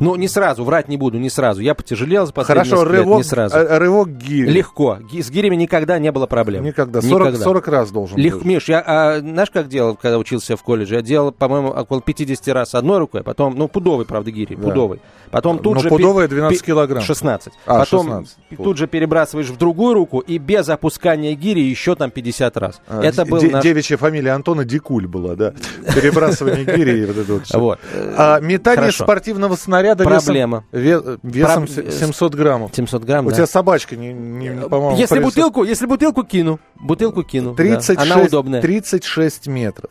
Ну, 0.00 0.16
не 0.16 0.28
сразу, 0.28 0.64
врать 0.64 0.88
не 0.88 0.96
буду, 0.96 1.18
не 1.18 1.30
сразу. 1.30 1.60
Я 1.60 1.74
потяжелел 1.74 2.26
за 2.26 2.32
последние 2.32 2.64
Хорошо, 2.64 2.76
несколько 2.82 2.92
лет, 2.96 3.04
рывок, 3.04 3.18
не 3.18 3.24
сразу. 3.24 3.56
э, 3.56 3.78
рывок 3.78 4.08
гири. 4.10 4.48
Легко. 4.50 4.98
С 5.12 5.30
гирями 5.30 5.56
никогда 5.56 5.98
не 5.98 6.10
было 6.12 6.26
проблем. 6.26 6.64
Никогда. 6.64 7.00
40, 7.02 7.36
40 7.36 7.68
раз 7.68 7.90
должен 7.90 8.16
Легко, 8.18 8.38
быть. 8.38 8.46
Миш, 8.46 8.68
я, 8.68 8.82
а, 8.86 9.18
знаешь, 9.20 9.50
как 9.50 9.68
делал, 9.68 9.96
когда 9.96 10.18
учился 10.18 10.56
в 10.56 10.62
колледже? 10.62 10.96
Я 10.96 11.02
делал, 11.02 11.32
по-моему, 11.32 11.68
около 11.68 12.00
50 12.00 12.48
раз 12.48 12.74
одной 12.74 12.98
рукой, 12.98 13.22
потом, 13.22 13.54
ну, 13.56 13.68
пудовый, 13.68 14.06
правда, 14.06 14.30
гири, 14.30 14.54
Да. 14.56 14.62
пудовый. 14.62 15.00
Потом 15.30 15.58
тут 15.58 15.74
Но 15.74 15.80
же... 15.80 15.88
пудовая 15.90 16.26
пе- 16.26 16.36
12 16.36 16.60
пе- 16.60 16.66
килограмм. 16.66 17.02
16. 17.02 17.52
А, 17.66 17.80
потом 17.80 18.06
16. 18.06 18.36
тут 18.56 18.78
же 18.78 18.86
перебрасываешь 18.86 19.48
в 19.50 19.58
другую 19.58 19.92
руку 19.92 20.20
и 20.20 20.38
без 20.38 20.68
опускания 20.70 21.34
гири 21.34 21.60
еще 21.60 21.94
там 21.94 22.10
50 22.10 22.56
раз. 22.56 22.80
А, 22.88 23.02
Это 23.02 23.24
де- 23.24 23.30
был 23.30 23.38
де- 23.40 23.50
наш... 23.50 23.62
Девичья 23.62 23.98
фамилия 23.98 24.30
Антона 24.30 24.64
Дикуль 24.64 25.06
была, 25.06 25.34
да. 25.34 25.52
Перебрасывание 25.94 26.64
гири 26.64 27.02
и 27.02 27.04
вот 27.04 27.16
это 27.18 27.32
вот. 27.34 27.42
Вот. 27.54 27.78
А, 28.16 28.40
метание 28.40 28.90
спортивного 28.92 29.56
снаряда 29.58 30.04
Проблема. 30.04 30.64
весом, 30.72 31.14
ве- 31.14 31.18
весом 31.22 31.68
се- 31.68 31.90
700 31.90 32.34
граммов. 32.34 32.70
700 32.74 33.04
грамм, 33.04 33.26
У 33.26 33.30
да. 33.30 33.36
тебя 33.36 33.46
собачка, 33.46 33.96
не, 33.96 34.12
не- 34.12 34.50
по-моему, 34.68 34.96
Если 34.96 35.16
пресса- 35.18 35.24
бутылку, 35.24 35.64
если 35.64 35.86
бутылку 35.86 36.22
кину, 36.24 36.58
бутылку 36.80 37.22
кину. 37.24 37.50
да. 37.50 37.56
36, 37.56 38.00
Она 38.00 38.22
удобная. 38.22 38.62
36 38.62 39.46
метров. 39.46 39.90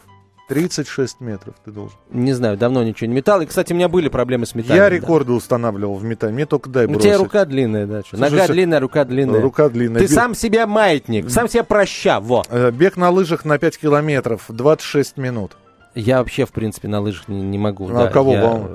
36 0.50 1.20
метров 1.20 1.56
ты 1.66 1.72
должен. 1.72 1.98
Не 2.10 2.32
знаю, 2.32 2.56
давно 2.58 2.82
ничего 2.82 3.10
не 3.10 3.16
метал. 3.16 3.42
И, 3.42 3.46
кстати, 3.46 3.74
у 3.74 3.76
меня 3.76 3.90
были 3.90 4.08
проблемы 4.08 4.46
с 4.46 4.56
метанием. 4.56 4.82
Я 4.82 4.90
да. 4.90 4.96
рекорды 4.96 5.34
устанавливал 5.34 5.96
в 5.96 6.06
метании. 6.06 6.36
Мне 6.36 6.46
только 6.46 6.70
дай 6.70 6.86
У 6.86 6.90
бросить. 6.90 7.04
тебя 7.04 7.18
рука 7.18 7.44
длинная, 7.44 7.86
да. 7.86 8.00
что? 8.00 8.16
Слушай, 8.16 8.32
Нога 8.32 8.44
всё- 8.46 8.54
длинная, 8.54 8.80
рука 8.80 9.04
длинная. 9.04 9.42
Рука 9.42 9.68
длинная. 9.68 10.00
Ты 10.02 10.08
Бе- 10.08 10.14
сам 10.14 10.34
себя 10.36 10.66
маятник, 10.66 11.30
сам 11.30 11.50
себя 11.50 11.66
проща, 11.66 12.22
во. 12.22 12.44
Э, 12.50 12.72
Бег 12.72 12.96
на 12.96 13.10
лыжах 13.10 13.44
на 13.44 13.58
5 13.58 13.78
километров, 13.78 14.46
26 14.48 15.18
минут. 15.18 15.58
Я 15.96 16.20
вообще, 16.20 16.46
в 16.46 16.52
принципе, 16.54 16.88
на 16.88 17.02
лыжах 17.02 17.28
не, 17.28 17.42
не 17.42 17.58
могу. 17.58 17.90
А 17.90 17.94
да, 18.06 18.08
кого 18.08 18.32
я- 18.34 18.68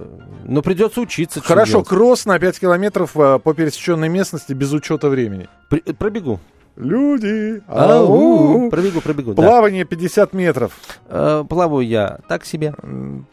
Ну, 0.45 0.63
придется 0.63 1.01
учиться. 1.01 1.41
Хорошо, 1.41 1.83
кросс 1.83 2.25
на 2.27 2.39
5 2.39 2.59
километров 2.61 3.17
э, 3.17 3.39
по 3.39 3.55
пересеченной 3.55 4.09
местности 4.09 4.53
без 4.53 4.73
учета 4.73 5.09
времени. 5.09 5.49
При- 5.69 5.83
э, 5.85 5.93
пробегу. 5.93 6.41
Люди! 6.77 7.63
Ау. 7.69 8.71
Пробегу, 8.71 9.01
пробегу, 9.01 9.35
да. 9.35 9.43
Плавание 9.43 9.85
50 9.85 10.33
метров. 10.33 10.73
Э, 11.09 11.45
Плаваю 11.49 11.87
я 11.87 12.19
так 12.29 12.45
себе. 12.45 12.75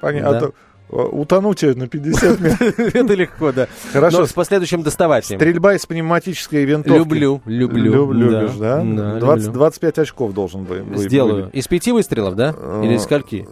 Понятно. 0.02 0.40
Да. 0.40 0.50
Утонуть 0.90 1.62
на 1.62 1.88
50 1.88 2.40
метров. 2.40 2.80
Это 2.80 3.14
легко, 3.14 3.52
да. 3.52 3.68
Хорошо. 3.94 4.22
Но 4.22 4.26
с 4.26 4.34
последующим 4.34 4.82
доставанием. 4.82 5.40
Стрельба 5.40 5.76
из 5.76 5.86
пневматической 5.86 6.66
винтовки. 6.66 6.98
Люблю, 6.98 7.42
люблю. 7.46 7.94
Люб- 7.94 8.14
любишь, 8.14 8.56
да? 8.58 8.78
Да, 8.84 9.20
20 9.20 9.46
люблю. 9.46 9.60
25 9.60 10.00
очков 10.00 10.34
должен 10.34 10.64
быть. 10.64 10.82
вы- 10.82 10.98
Сделаю. 10.98 11.50
Из 11.54 11.68
пяти 11.68 11.92
выстрелов, 11.92 12.36
да? 12.36 12.56
Или 12.84 12.96
из 12.96 13.04
скольки? 13.04 13.48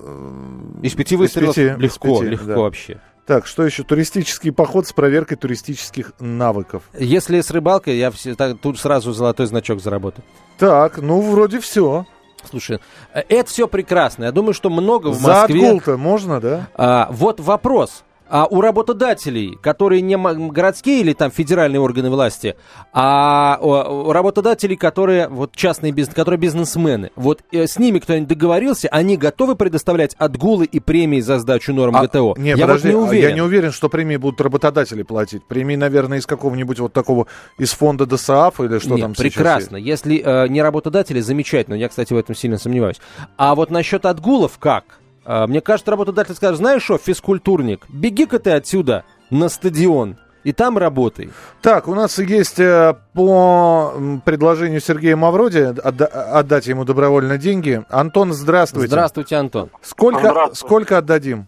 Из 0.81 0.93
пяти 0.93 1.13
Из 1.15 1.19
выстрелов 1.19 1.55
пяти, 1.55 1.75
легко, 1.79 2.19
пяти, 2.19 2.29
легко 2.31 2.45
да. 2.47 2.57
вообще. 2.57 2.99
Так, 3.27 3.45
что 3.45 3.65
еще? 3.65 3.83
Туристический 3.83 4.53
поход 4.53 4.87
с 4.87 4.93
проверкой 4.93 5.35
туристических 5.35 6.13
навыков. 6.19 6.83
Если 6.97 7.41
с 7.41 7.51
рыбалкой, 7.51 7.97
я 7.97 8.09
все, 8.09 8.35
так, 8.35 8.57
тут 8.59 8.79
сразу 8.79 9.11
золотой 9.11 9.47
значок 9.47 9.81
заработаю. 9.81 10.23
Так, 10.57 10.99
ну 10.99 11.19
вроде 11.19 11.59
все. 11.59 12.05
Слушай, 12.49 12.79
э, 13.13 13.23
это 13.27 13.49
все 13.49 13.67
прекрасно. 13.67 14.23
Я 14.23 14.31
думаю, 14.31 14.53
что 14.53 14.69
много 14.69 15.09
в 15.09 15.15
За 15.15 15.27
Москве. 15.27 15.65
отгул-то 15.65 15.97
можно, 15.97 16.39
да? 16.39 16.69
А, 16.75 17.09
вот 17.11 17.41
вопрос. 17.41 18.05
А 18.29 18.45
у 18.45 18.61
работодателей, 18.61 19.57
которые 19.61 20.01
не 20.01 20.17
городские 20.17 21.01
или 21.01 21.13
там 21.13 21.31
федеральные 21.31 21.79
органы 21.79 22.09
власти, 22.09 22.55
а 22.93 23.57
у, 23.61 24.11
работодателей, 24.11 24.75
которые 24.75 25.27
вот 25.27 25.55
частные 25.55 25.91
бизнес, 25.91 26.15
которые 26.15 26.39
бизнесмены, 26.39 27.11
вот 27.15 27.41
э, 27.51 27.67
с 27.67 27.79
ними 27.79 27.99
кто-нибудь 27.99 28.27
договорился, 28.27 28.87
они 28.89 29.17
готовы 29.17 29.55
предоставлять 29.55 30.15
отгулы 30.17 30.65
и 30.65 30.79
премии 30.79 31.19
за 31.19 31.39
сдачу 31.39 31.73
норм 31.73 31.95
А, 31.95 32.05
ГТО? 32.05 32.35
Не, 32.37 32.49
я 32.49 32.57
подожди, 32.57 32.89
вот 32.89 32.93
не 32.93 33.05
а 33.05 33.09
уверен. 33.09 33.29
я 33.29 33.35
не 33.35 33.41
уверен, 33.41 33.71
что 33.71 33.89
премии 33.89 34.17
будут 34.17 34.41
работодатели 34.41 35.03
платить. 35.03 35.43
Премии, 35.45 35.75
наверное, 35.75 36.17
из 36.19 36.25
какого-нибудь 36.25 36.79
вот 36.79 36.93
такого, 36.93 37.27
из 37.57 37.71
фонда 37.71 38.05
ДСАФ 38.05 38.59
или 38.61 38.79
что 38.79 38.95
Нет, 38.95 39.01
там 39.01 39.13
прекрасно. 39.13 39.77
Если 39.77 40.21
э, 40.23 40.47
не 40.47 40.61
работодатели, 40.61 41.19
замечательно. 41.19 41.75
Я, 41.75 41.89
кстати, 41.89 42.13
в 42.13 42.17
этом 42.17 42.35
сильно 42.35 42.57
сомневаюсь. 42.57 42.97
А 43.37 43.55
вот 43.55 43.71
насчет 43.71 44.05
отгулов 44.05 44.57
как? 44.59 44.99
Э, 45.27 45.45
мне 45.45 45.61
кажется, 45.61 45.91
работодатель 45.91 46.33
скажет, 46.33 46.57
знаешь 46.57 46.83
что, 46.83 46.97
физкультурник, 46.97 47.85
беги-ка 47.89 48.39
ты 48.39 48.51
отсюда 48.51 49.03
на 49.29 49.49
стадион 49.49 50.15
и 50.43 50.53
там 50.53 50.77
работай. 50.77 51.29
Так, 51.61 51.89
у 51.89 51.93
нас 51.93 52.17
есть 52.19 52.59
э, 52.59 52.95
по 53.13 53.91
предложению 54.25 54.79
Сергея 54.79 55.17
Мавроди 55.17 55.59
отда- 55.83 56.05
отдать 56.05 56.67
ему 56.67 56.85
добровольно 56.85 57.37
деньги. 57.37 57.83
Антон, 57.89 58.31
здравствуйте. 58.31 58.87
Здравствуйте, 58.87 59.35
Антон. 59.35 59.69
Сколько, 59.81 60.19
Здравствуйте. 60.19 60.55
сколько 60.55 60.97
отдадим? 60.99 61.47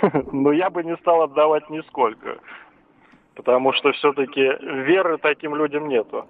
Но 0.32 0.50
я 0.50 0.70
бы 0.70 0.82
не 0.82 0.96
стал 0.96 1.22
отдавать 1.22 1.70
нисколько. 1.70 2.38
Потому 3.36 3.72
что 3.74 3.92
все-таки 3.92 4.40
веры 4.40 5.18
таким 5.18 5.54
людям 5.54 5.86
нету. 5.88 6.26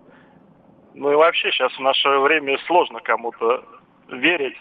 Ну 0.94 1.10
и 1.10 1.14
вообще 1.14 1.50
сейчас 1.50 1.72
в 1.72 1.80
наше 1.80 2.08
время 2.18 2.58
сложно 2.66 3.00
кому-то 3.02 3.64
верить. 4.08 4.56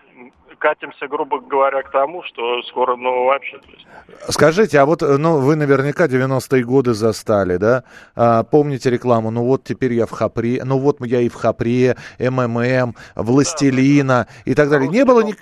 Катимся, 0.59 1.07
грубо 1.07 1.39
говоря, 1.39 1.81
к 1.81 1.91
тому, 1.91 2.23
что 2.23 2.61
скоро, 2.63 2.95
ну 2.95 3.25
вообще, 3.25 3.59
Скажите, 4.29 4.79
а 4.79 4.85
вот, 4.85 5.01
э, 5.01 5.17
ну, 5.17 5.37
вы 5.39 5.55
наверняка 5.55 6.05
90-е 6.07 6.63
годы 6.63 6.93
застали, 6.93 7.57
да? 7.57 7.83
А, 8.15 8.43
помните 8.43 8.89
рекламу? 8.89 9.31
Ну 9.31 9.43
вот 9.43 9.63
теперь 9.63 9.93
я 9.93 10.05
в 10.05 10.11
Хапре, 10.11 10.61
ну 10.63 10.77
вот 10.77 10.97
я 11.05 11.21
и 11.21 11.29
в 11.29 11.35
Хапре, 11.35 11.95
МММ, 12.19 12.95
Властелина 13.15 14.27
и 14.45 14.53
так 14.55 14.69
далее. 14.69 14.89
Не 14.89 15.05
было... 15.05 15.21
ни-. 15.21 15.35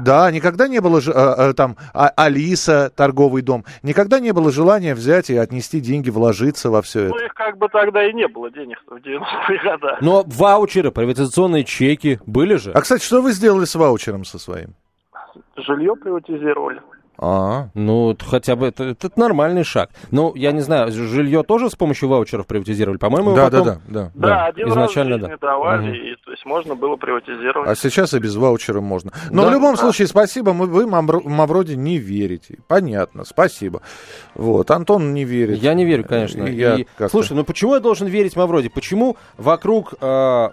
Да, 0.00 0.30
никогда 0.30 0.68
не 0.68 0.80
было 0.80 1.00
же, 1.00 1.12
э, 1.12 1.34
э, 1.50 1.52
там 1.54 1.76
а- 1.92 2.12
Алиса, 2.16 2.90
торговый 2.94 3.42
дом, 3.42 3.64
никогда 3.82 4.20
не 4.20 4.32
было 4.32 4.50
желания 4.52 4.94
взять 4.94 5.30
и 5.30 5.36
отнести 5.36 5.80
деньги, 5.80 6.10
вложиться 6.10 6.70
во 6.70 6.82
все 6.82 7.08
Ну 7.08 7.16
это. 7.16 7.24
их 7.26 7.34
как 7.34 7.58
бы 7.58 7.68
тогда 7.68 8.04
и 8.08 8.12
не 8.12 8.28
было 8.28 8.50
денег 8.50 8.82
в 8.86 8.94
90-е 8.96 9.58
годы. 9.62 9.96
Но 10.00 10.24
ваучеры, 10.26 10.90
приватизационные 10.92 11.64
чеки 11.64 12.20
были 12.26 12.54
же. 12.56 12.72
А, 12.72 12.80
кстати, 12.80 13.04
что 13.04 13.20
вы 13.22 13.32
сделали 13.32 13.64
с 13.64 13.74
ваучером 13.74 14.24
со 14.24 14.38
своим? 14.44 14.74
Жилье 15.56 15.96
приватизировали. 15.96 16.80
А. 17.18 17.68
Ну, 17.74 18.16
хотя 18.20 18.56
бы 18.56 18.66
это, 18.66 18.84
это 18.84 19.10
нормальный 19.16 19.64
шаг. 19.64 19.90
Ну, 20.10 20.34
я 20.34 20.52
не 20.52 20.60
знаю, 20.60 20.90
жилье 20.90 21.42
тоже 21.42 21.70
с 21.70 21.74
помощью 21.76 22.08
ваучеров 22.08 22.46
приватизировали? 22.46 22.98
По-моему, 22.98 23.34
да, 23.34 23.44
потом... 23.44 23.64
да, 23.64 23.80
да, 23.86 24.10
да. 24.14 24.28
Да, 24.28 24.46
один 24.46 24.68
изначально 24.68 25.18
раз 25.18 25.30
да. 25.30 25.36
давали, 25.36 25.90
угу. 25.90 25.96
и, 25.96 26.16
то 26.24 26.30
есть 26.32 26.44
можно 26.44 26.74
было 26.74 26.96
приватизировать. 26.96 27.68
А 27.68 27.74
сейчас 27.76 28.14
и 28.14 28.18
без 28.18 28.34
ваучера 28.34 28.80
можно. 28.80 29.12
Но 29.30 29.42
да, 29.42 29.48
в 29.48 29.52
любом 29.52 29.74
да. 29.74 29.80
случае, 29.80 30.08
спасибо, 30.08 30.52
мы, 30.52 30.66
вы 30.66 30.86
Мавроди 30.86 31.74
не 31.74 31.98
верите. 31.98 32.58
Понятно, 32.66 33.24
спасибо. 33.24 33.82
Вот, 34.34 34.70
Антон 34.70 35.14
не 35.14 35.24
верит. 35.24 35.58
Я 35.58 35.74
не 35.74 35.84
верю, 35.84 36.04
конечно. 36.04 36.44
И 36.44 36.54
я 36.54 36.76
и, 36.76 36.86
слушай, 37.08 37.34
ну 37.34 37.44
почему 37.44 37.74
я 37.74 37.80
должен 37.80 38.08
верить 38.08 38.36
Мавроди? 38.36 38.68
Почему 38.68 39.16
вокруг 39.36 39.94
э, 40.00 40.48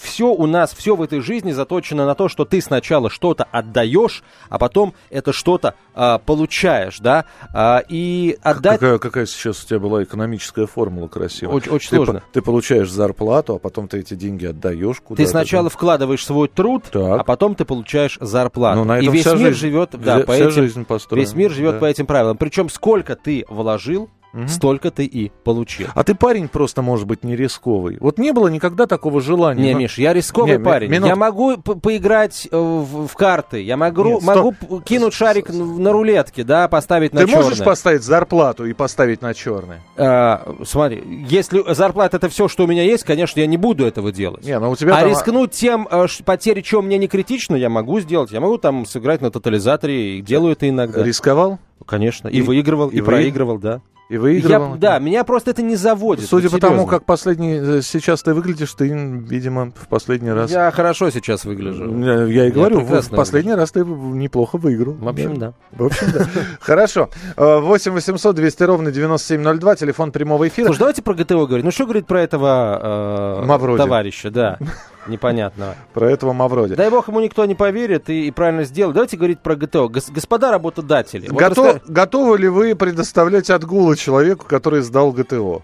все 0.00 0.26
у 0.26 0.46
нас, 0.46 0.72
все 0.74 0.94
в 0.94 1.02
этой 1.02 1.20
жизни 1.20 1.52
заточено 1.52 2.06
на 2.06 2.14
то, 2.14 2.28
что 2.28 2.44
ты 2.44 2.60
сначала 2.60 3.10
что-то 3.10 3.44
отдаешь, 3.50 4.22
а 4.48 4.58
потом 4.58 4.94
это 5.10 5.32
что-то 5.32 5.74
э, 5.94 6.03
получаешь, 6.24 6.98
да? 7.00 7.24
Э, 7.52 7.80
и 7.88 8.38
отдать... 8.42 8.80
Какая, 8.80 8.98
какая 8.98 9.26
сейчас 9.26 9.62
у 9.62 9.66
тебя 9.66 9.78
была 9.78 10.02
экономическая 10.02 10.66
формула 10.66 11.08
красивая? 11.08 11.54
Очень, 11.54 11.72
очень 11.72 11.90
ты, 11.90 11.96
сложно. 11.96 12.22
Ты 12.32 12.42
получаешь 12.42 12.90
зарплату, 12.90 13.56
а 13.56 13.58
потом 13.58 13.88
ты 13.88 13.98
эти 13.98 14.14
деньги 14.14 14.46
отдаешь 14.46 15.00
куда-то. 15.00 15.22
Ты 15.22 15.28
сначала 15.28 15.70
вкладываешь 15.70 16.24
свой 16.24 16.48
труд, 16.48 16.84
так. 16.90 17.20
а 17.20 17.24
потом 17.24 17.54
ты 17.54 17.64
получаешь 17.64 18.18
зарплату. 18.20 18.80
Ну, 18.80 18.84
на 18.84 18.98
этом 18.98 19.12
и 19.12 19.16
весь 19.16 19.26
мир 19.26 19.36
жизнь, 19.36 19.58
живет, 19.58 19.90
да, 19.92 20.16
вся, 20.16 20.26
по 20.26 20.32
этим, 20.32 20.50
жизнь 20.50 20.84
построена. 20.84 21.24
Весь 21.24 21.34
мир 21.34 21.50
живет 21.50 21.74
да. 21.74 21.78
по 21.80 21.84
этим 21.86 22.06
правилам. 22.06 22.36
Причем 22.36 22.68
сколько 22.68 23.16
ты 23.16 23.44
вложил, 23.48 24.10
угу. 24.34 24.48
столько 24.48 24.90
ты 24.90 25.04
и 25.04 25.30
получил. 25.44 25.88
А 25.94 26.04
ты 26.04 26.14
парень 26.14 26.48
просто, 26.48 26.82
может 26.82 27.06
быть, 27.06 27.24
не 27.24 27.36
рисковый. 27.36 27.96
Вот 28.00 28.18
не 28.18 28.32
было 28.32 28.48
никогда 28.48 28.86
такого 28.86 29.20
желания. 29.20 29.62
Не, 29.62 29.72
но... 29.72 29.78
Миш, 29.80 29.98
я 29.98 30.12
рисковый 30.12 30.58
не, 30.58 30.64
парень. 30.64 30.90
Минут... 30.90 31.08
Я 31.08 31.16
могу 31.16 31.56
поиграть 31.56 32.48
э, 32.50 32.56
в, 32.56 33.06
в 33.06 33.14
карты, 33.14 33.62
я 33.62 33.76
могу, 33.76 34.04
Нет, 34.04 34.22
могу 34.22 34.54
кинуть 34.84 35.14
шарик 35.14 35.48
на 35.50 35.92
рулетке, 35.92 36.44
да, 36.44 36.68
поставить 36.68 37.12
на 37.12 37.20
Ты 37.20 37.28
черный. 37.28 37.44
можешь 37.44 37.64
поставить 37.64 38.02
зарплату 38.02 38.66
и 38.66 38.72
поставить 38.72 39.22
на 39.22 39.34
черный? 39.34 39.76
А, 39.96 40.54
смотри, 40.64 41.02
если 41.28 41.62
зарплата 41.72 42.16
это 42.16 42.28
все, 42.28 42.48
что 42.48 42.64
у 42.64 42.66
меня 42.66 42.82
есть, 42.82 43.04
конечно, 43.04 43.40
я 43.40 43.46
не 43.46 43.56
буду 43.56 43.86
этого 43.86 44.12
делать. 44.12 44.44
Не, 44.44 44.58
но 44.58 44.70
у 44.70 44.76
тебя 44.76 44.96
а 44.96 45.00
там... 45.00 45.10
рискнуть 45.10 45.52
тем, 45.52 45.88
э, 45.90 46.06
потери 46.24 46.60
чего 46.60 46.82
мне 46.82 46.98
не 46.98 47.08
критично, 47.08 47.54
я 47.56 47.68
могу 47.68 48.00
сделать. 48.00 48.32
Я 48.32 48.40
могу 48.40 48.58
там 48.58 48.86
сыграть 48.86 49.20
на 49.20 49.30
тотализаторе, 49.30 50.18
и 50.18 50.22
делаю 50.22 50.52
это 50.52 50.68
иногда. 50.68 51.02
Рисковал? 51.02 51.58
Конечно. 51.86 52.28
И, 52.28 52.38
и 52.38 52.42
выигрывал, 52.42 52.88
и, 52.88 52.98
и 52.98 53.00
проигрывал, 53.00 53.58
да. 53.58 53.80
И 54.14 54.16
выигрывал. 54.16 54.74
Я, 54.74 54.78
да, 54.78 54.98
меня 55.00 55.24
просто 55.24 55.50
это 55.50 55.62
не 55.62 55.74
заводит. 55.74 56.28
Судя 56.28 56.48
вот 56.48 56.60
по 56.60 56.68
тому, 56.68 56.86
как 56.86 57.04
последний 57.04 57.78
э, 57.78 57.82
сейчас 57.82 58.22
ты 58.22 58.32
выглядишь, 58.32 58.72
ты, 58.74 58.88
видимо, 58.88 59.72
в 59.74 59.88
последний 59.88 60.30
раз. 60.30 60.52
Я 60.52 60.70
хорошо 60.70 61.10
сейчас 61.10 61.44
выгляжу. 61.44 61.92
Я, 61.98 62.24
я 62.24 62.46
и 62.46 62.50
говорю, 62.52 62.80
я 62.80 63.00
в 63.00 63.10
последний 63.10 63.50
выгляжу. 63.52 63.60
раз 63.60 63.72
ты 63.72 63.84
неплохо 63.84 64.56
выиграл. 64.56 64.94
В 64.94 65.08
общем, 65.08 65.36
да. 65.36 65.54
В 65.72 65.84
общем, 65.84 66.06
да. 66.12 66.26
Хорошо. 66.60 67.10
8 67.36 67.92
800 67.92 68.36
200 68.36 68.62
ровно 68.62 68.92
9702, 68.92 69.76
телефон 69.76 70.12
прямого 70.12 70.46
эфира. 70.46 70.66
Слушай, 70.66 70.78
давайте 70.78 71.02
про 71.02 71.14
ГТО 71.14 71.46
говорить. 71.46 71.64
Ну, 71.64 71.72
что 71.72 71.84
говорит 71.84 72.06
про 72.06 72.22
этого 72.22 73.42
э, 73.44 73.76
товарища, 73.76 74.30
да 74.30 74.58
непонятного. 75.06 75.76
Про 75.92 76.10
этого 76.10 76.32
Мавроди. 76.32 76.74
Дай 76.74 76.90
бог 76.90 77.08
ему 77.08 77.20
никто 77.20 77.44
не 77.44 77.54
поверит 77.54 78.10
и, 78.10 78.28
и 78.28 78.30
правильно 78.30 78.64
сделает. 78.64 78.94
Давайте 78.94 79.16
говорить 79.16 79.40
про 79.40 79.56
ГТО. 79.56 79.88
Гос, 79.88 80.10
господа 80.10 80.50
работодатели. 80.52 81.26
Готов, 81.26 81.56
вот 81.56 81.74
расскаж... 81.74 81.82
Готовы 81.88 82.38
ли 82.38 82.48
вы 82.48 82.74
предоставлять 82.74 83.50
отгулы 83.50 83.96
человеку, 83.96 84.46
который 84.46 84.80
сдал 84.82 85.12
ГТО? 85.12 85.62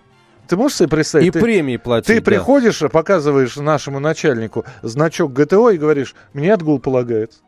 Ты 0.49 0.56
можешь 0.56 0.78
себе 0.78 0.88
представить? 0.88 1.28
И 1.28 1.30
ты, 1.30 1.40
премии 1.40 1.76
платить. 1.76 2.09
Ты 2.09 2.16
да. 2.16 2.25
приходишь, 2.25 2.80
показываешь 2.90 3.56
нашему 3.56 4.00
начальнику 4.00 4.64
значок 4.82 5.32
ГТО 5.32 5.70
и 5.70 5.78
говоришь, 5.78 6.14
мне 6.32 6.52
отгул 6.52 6.80
полагается. 6.80 7.40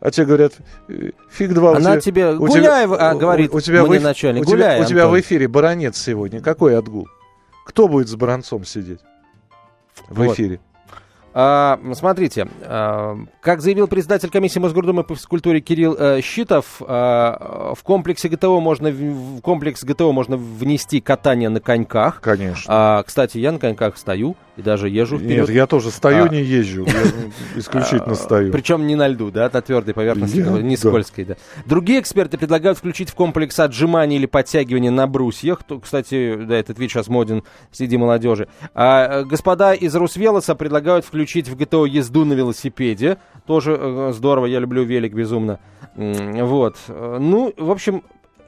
А 0.00 0.12
тебе 0.12 0.26
говорят, 0.26 0.52
«Э, 0.88 1.10
фиг 1.28 1.52
два. 1.52 1.76
Она 1.76 1.94
у 1.94 2.00
тебя, 2.00 2.30
тебе, 2.30 2.34
гуляй, 2.36 2.84
тебя, 2.86 2.96
а, 3.10 3.14
говорит 3.16 3.52
у, 3.52 3.56
у 3.56 3.60
тебя 3.60 3.84
мне 3.84 3.98
в, 3.98 4.02
начальник, 4.02 4.42
у 4.42 4.46
гуляй, 4.46 4.76
тебя, 4.76 4.84
у 4.84 4.88
тебя 4.88 5.08
в 5.08 5.20
эфире 5.20 5.48
баронец 5.48 5.98
сегодня. 5.98 6.40
Какой 6.40 6.78
отгул? 6.78 7.08
Кто 7.66 7.88
будет 7.88 8.08
с 8.08 8.14
баронцом 8.14 8.64
сидеть 8.64 9.00
в 10.08 10.22
вот. 10.22 10.34
эфире? 10.34 10.60
А, 11.40 11.78
смотрите, 11.94 12.48
а, 12.62 13.16
как 13.40 13.60
заявил 13.60 13.86
председатель 13.86 14.28
комиссии 14.28 14.58
Мосгордумы 14.58 15.04
по 15.04 15.14
физкультуре 15.14 15.60
Кирилл 15.60 15.96
а, 15.96 16.20
Щитов, 16.20 16.82
а, 16.84 17.74
в 17.76 17.82
комплексе 17.84 18.28
ГТО 18.28 18.58
можно 18.58 18.90
в 18.90 19.40
комплекс 19.40 19.84
ГТО 19.84 20.10
можно 20.10 20.36
внести 20.36 21.00
катание 21.00 21.48
на 21.48 21.60
коньках. 21.60 22.20
Конечно. 22.22 22.64
А, 22.66 23.02
кстати, 23.04 23.38
я 23.38 23.52
на 23.52 23.60
коньках 23.60 23.98
стою 23.98 24.34
и 24.58 24.62
даже 24.62 24.88
езжу 24.88 25.18
вперед. 25.18 25.48
Нет, 25.48 25.50
я 25.50 25.66
тоже 25.68 25.92
стою, 25.92 26.24
а, 26.24 26.28
не 26.28 26.42
езжу. 26.42 26.84
Я 26.84 26.92
исключительно 27.60 28.16
стою. 28.16 28.50
Причем 28.50 28.88
не 28.88 28.96
на 28.96 29.06
льду, 29.06 29.30
да, 29.30 29.48
на 29.52 29.62
твердой 29.62 29.94
поверхности, 29.94 30.38
не 30.38 30.76
скользкой, 30.76 31.24
да. 31.24 31.36
Другие 31.64 32.00
эксперты 32.00 32.36
предлагают 32.38 32.76
включить 32.76 33.10
в 33.10 33.14
комплекс 33.14 33.58
отжимания 33.60 34.16
или 34.16 34.26
подтягивания 34.26 34.90
на 34.90 35.06
брусьях. 35.06 35.60
Кстати, 35.80 36.34
да, 36.44 36.56
этот 36.56 36.76
вид 36.78 36.90
сейчас 36.90 37.06
моден 37.06 37.44
среди 37.70 37.96
молодежи. 37.96 38.48
А 38.74 39.22
господа 39.22 39.74
из 39.74 39.94
Русвелоса 39.94 40.56
предлагают 40.56 41.04
включить 41.04 41.48
в 41.48 41.56
ГТО 41.56 41.86
езду 41.86 42.24
на 42.24 42.32
велосипеде. 42.32 43.18
Тоже 43.46 43.78
э, 43.80 44.12
здорово, 44.12 44.46
я 44.46 44.58
люблю 44.58 44.82
велик 44.82 45.14
безумно. 45.14 45.60
Вот. 45.94 46.76
Ну, 46.88 47.54
в 47.56 47.70
общем, 47.70 48.02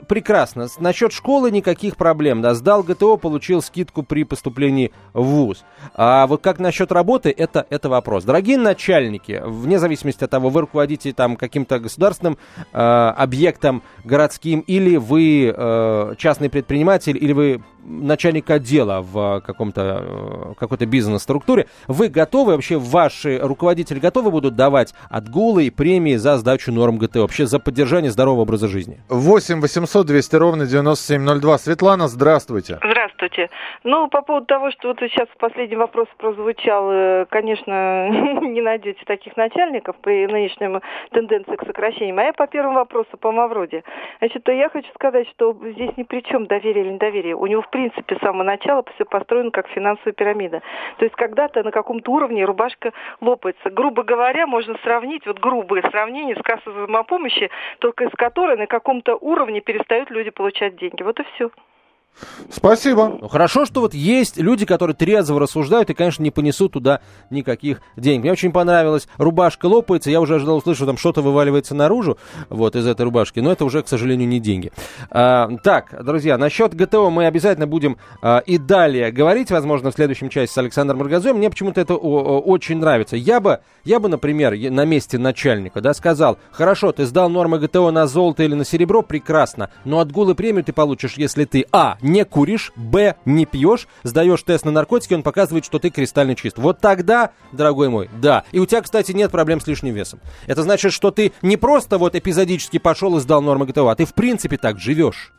прекрасно. 0.06 0.68
Насчет 0.78 1.12
школы 1.12 1.50
никаких 1.50 1.96
проблем. 1.96 2.42
Да, 2.42 2.54
сдал 2.54 2.82
ГТО, 2.82 3.16
получил 3.16 3.62
скидку 3.62 4.02
при 4.02 4.24
поступлении 4.24 4.92
в 5.12 5.22
ВУЗ. 5.22 5.64
А 5.94 6.26
вот 6.26 6.42
как 6.42 6.58
насчет 6.58 6.92
работы, 6.92 7.34
это, 7.36 7.66
это 7.70 7.88
вопрос. 7.88 8.24
Дорогие 8.24 8.58
начальники, 8.58 9.42
вне 9.44 9.78
зависимости 9.78 10.24
от 10.24 10.30
того, 10.30 10.48
вы 10.48 10.62
руководите 10.62 11.12
там 11.12 11.36
каким-то 11.36 11.78
государственным 11.78 12.38
э, 12.72 12.78
объектом 12.78 13.82
городским, 14.04 14.60
или 14.60 14.96
вы 14.96 15.52
э, 15.54 16.14
частный 16.18 16.50
предприниматель, 16.50 17.16
или 17.16 17.32
вы 17.32 17.62
начальник 17.84 18.50
отдела 18.50 19.00
в 19.02 19.42
каком-то, 19.44 20.02
э, 20.02 20.54
какой-то 20.58 20.86
бизнес-структуре, 20.86 21.66
вы 21.88 22.08
готовы, 22.08 22.52
вообще 22.52 22.78
ваши 22.78 23.38
руководители 23.38 23.98
готовы 23.98 24.30
будут 24.30 24.54
давать 24.54 24.94
отгулы 25.08 25.66
и 25.66 25.70
премии 25.70 26.16
за 26.16 26.38
сдачу 26.38 26.72
норм 26.72 26.98
ГТО, 26.98 27.20
вообще 27.20 27.46
за 27.46 27.58
поддержание 27.58 28.10
здорового 28.10 28.42
образа 28.42 28.68
жизни? 28.68 29.00
8 29.08 29.60
800 29.60 29.89
200 29.92 30.36
ровно 30.36 30.66
9702. 30.66 31.58
Светлана, 31.58 32.08
здравствуйте. 32.08 32.78
Здравствуйте. 32.78 32.99
Ну, 33.84 34.08
по 34.08 34.22
поводу 34.22 34.46
того, 34.46 34.70
что 34.70 34.88
вот 34.88 34.98
сейчас 35.00 35.28
последний 35.38 35.76
вопрос 35.76 36.08
прозвучал, 36.18 36.90
э, 36.90 37.26
конечно, 37.30 38.08
не 38.40 38.60
найдете 38.60 39.04
таких 39.04 39.36
начальников 39.36 39.96
при 40.00 40.26
нынешнем 40.26 40.80
тенденции 41.10 41.56
к 41.56 41.64
сокращению. 41.64 42.18
А 42.18 42.24
я 42.24 42.32
по 42.32 42.46
первому 42.46 42.76
вопросу, 42.76 43.16
по 43.18 43.32
Мавроде. 43.32 43.84
Значит, 44.18 44.44
то 44.44 44.52
я 44.52 44.68
хочу 44.68 44.90
сказать, 44.94 45.28
что 45.30 45.52
здесь 45.52 45.96
ни 45.96 46.02
при 46.02 46.20
чем 46.20 46.46
доверие 46.46 46.84
или 46.84 46.92
недоверие. 46.92 47.34
У 47.34 47.46
него, 47.46 47.62
в 47.62 47.70
принципе, 47.70 48.16
с 48.16 48.20
самого 48.20 48.42
начала 48.42 48.84
все 48.94 49.04
построено 49.04 49.50
как 49.50 49.68
финансовая 49.68 50.12
пирамида. 50.12 50.62
То 50.98 51.04
есть 51.04 51.14
когда-то 51.16 51.62
на 51.62 51.70
каком-то 51.70 52.10
уровне 52.12 52.44
рубашка 52.44 52.92
лопается. 53.20 53.70
Грубо 53.70 54.02
говоря, 54.02 54.46
можно 54.46 54.76
сравнить, 54.82 55.26
вот 55.26 55.38
грубое 55.38 55.82
сравнение 55.90 56.36
с 56.36 56.42
кассой 56.42 56.72
взаимопомощи, 56.72 57.50
только 57.78 58.04
из 58.04 58.10
которой 58.12 58.56
на 58.56 58.66
каком-то 58.66 59.16
уровне 59.16 59.60
перестают 59.60 60.10
люди 60.10 60.30
получать 60.30 60.76
деньги. 60.76 61.02
Вот 61.02 61.18
и 61.20 61.24
все. 61.34 61.50
Спасибо. 62.50 63.18
Ну, 63.20 63.28
хорошо, 63.28 63.64
что 63.64 63.80
вот 63.80 63.94
есть 63.94 64.36
люди, 64.36 64.66
которые 64.66 64.94
трезво 64.94 65.38
рассуждают 65.40 65.90
и, 65.90 65.94
конечно, 65.94 66.22
не 66.22 66.30
понесут 66.30 66.72
туда 66.72 67.00
никаких 67.30 67.80
денег. 67.96 68.22
Мне 68.22 68.32
очень 68.32 68.52
понравилось. 68.52 69.08
Рубашка 69.16 69.66
лопается. 69.66 70.10
Я 70.10 70.20
уже 70.20 70.36
ожидал 70.36 70.56
услышать, 70.56 70.78
что 70.78 70.86
там 70.86 70.98
что-то 70.98 71.22
вываливается 71.22 71.74
наружу 71.74 72.18
вот 72.48 72.76
из 72.76 72.86
этой 72.86 73.02
рубашки. 73.02 73.40
Но 73.40 73.52
это 73.52 73.64
уже, 73.64 73.82
к 73.82 73.88
сожалению, 73.88 74.28
не 74.28 74.40
деньги. 74.40 74.72
А, 75.10 75.48
так, 75.62 76.04
друзья, 76.04 76.38
насчет 76.38 76.74
ГТО 76.74 77.10
мы 77.10 77.26
обязательно 77.26 77.66
будем 77.66 77.98
а, 78.22 78.38
и 78.38 78.58
далее 78.58 79.12
говорить, 79.12 79.50
возможно, 79.50 79.90
в 79.90 79.94
следующем 79.94 80.28
части 80.28 80.54
с 80.54 80.58
Александром 80.58 80.98
Маргазоем. 80.98 81.36
Мне 81.36 81.50
почему-то 81.50 81.80
это 81.80 81.94
о, 81.94 82.40
очень 82.40 82.78
нравится. 82.78 83.16
Я 83.16 83.40
бы, 83.40 83.60
я 83.84 84.00
бы, 84.00 84.08
например, 84.08 84.56
на 84.70 84.84
месте 84.84 85.18
начальника, 85.18 85.80
да, 85.80 85.94
сказал, 85.94 86.38
хорошо, 86.50 86.92
ты 86.92 87.06
сдал 87.06 87.28
нормы 87.28 87.58
ГТО 87.58 87.90
на 87.90 88.06
золото 88.06 88.42
или 88.42 88.54
на 88.54 88.64
серебро, 88.64 89.02
прекрасно, 89.02 89.70
но 89.84 90.00
отгулы 90.00 90.34
премию 90.34 90.64
ты 90.64 90.72
получишь, 90.72 91.14
если 91.16 91.44
ты, 91.44 91.64
а, 91.72 91.96
не 92.02 92.24
куришь, 92.24 92.72
б, 92.76 93.16
не 93.24 93.46
пьешь, 93.46 93.88
сдаешь 94.02 94.42
тест 94.42 94.64
на 94.64 94.70
наркотики, 94.70 95.14
он 95.14 95.22
показывает, 95.22 95.64
что 95.64 95.78
ты 95.78 95.90
кристально 95.90 96.34
чист. 96.34 96.58
Вот 96.58 96.80
тогда, 96.80 97.30
дорогой 97.52 97.88
мой, 97.88 98.10
да. 98.20 98.44
И 98.52 98.58
у 98.58 98.66
тебя, 98.66 98.82
кстати, 98.82 99.12
нет 99.12 99.30
проблем 99.30 99.60
с 99.60 99.66
лишним 99.66 99.94
весом. 99.94 100.20
Это 100.46 100.62
значит, 100.62 100.92
что 100.92 101.10
ты 101.10 101.32
не 101.42 101.56
просто 101.56 101.98
вот 101.98 102.14
эпизодически 102.14 102.78
пошел 102.78 103.16
и 103.16 103.20
сдал 103.20 103.42
нормы 103.42 103.66
ГТО, 103.66 103.88
а 103.88 103.94
ты 103.94 104.04
в 104.04 104.14
принципе 104.14 104.56
так 104.56 104.78
живешь. 104.78 105.32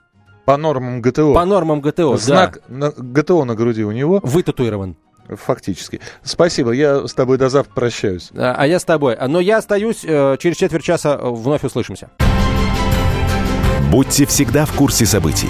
По 0.46 0.58
нормам 0.58 1.02
ГТО. 1.02 1.34
По 1.34 1.46
нормам 1.46 1.82
ГТО, 1.82 2.18
Знак 2.18 2.60
да. 2.68 2.76
на, 2.76 2.92
ГТО 2.92 3.46
на 3.46 3.56
груди 3.56 3.84
у 3.84 3.92
него. 3.92 4.20
Вытатуирован. 4.24 4.98
Фактически. 5.30 6.02
Спасибо, 6.24 6.72
я 6.72 7.08
с 7.08 7.14
тобой 7.14 7.38
до 7.38 7.50
завтра 7.50 7.74
прощаюсь. 7.74 8.32
А, 8.36 8.56
а 8.58 8.68
я 8.68 8.80
с 8.80 8.84
тобой. 8.84 9.16
Но 9.28 9.40
я 9.40 9.58
остаюсь, 9.58 10.04
э, 10.04 10.38
через 10.40 10.58
четверть 10.58 10.84
часа 10.84 11.18
вновь 11.18 11.64
услышимся. 11.64 12.10
Будьте 13.92 14.26
всегда 14.26 14.66
в 14.66 14.74
курсе 14.74 15.06
событий. 15.06 15.50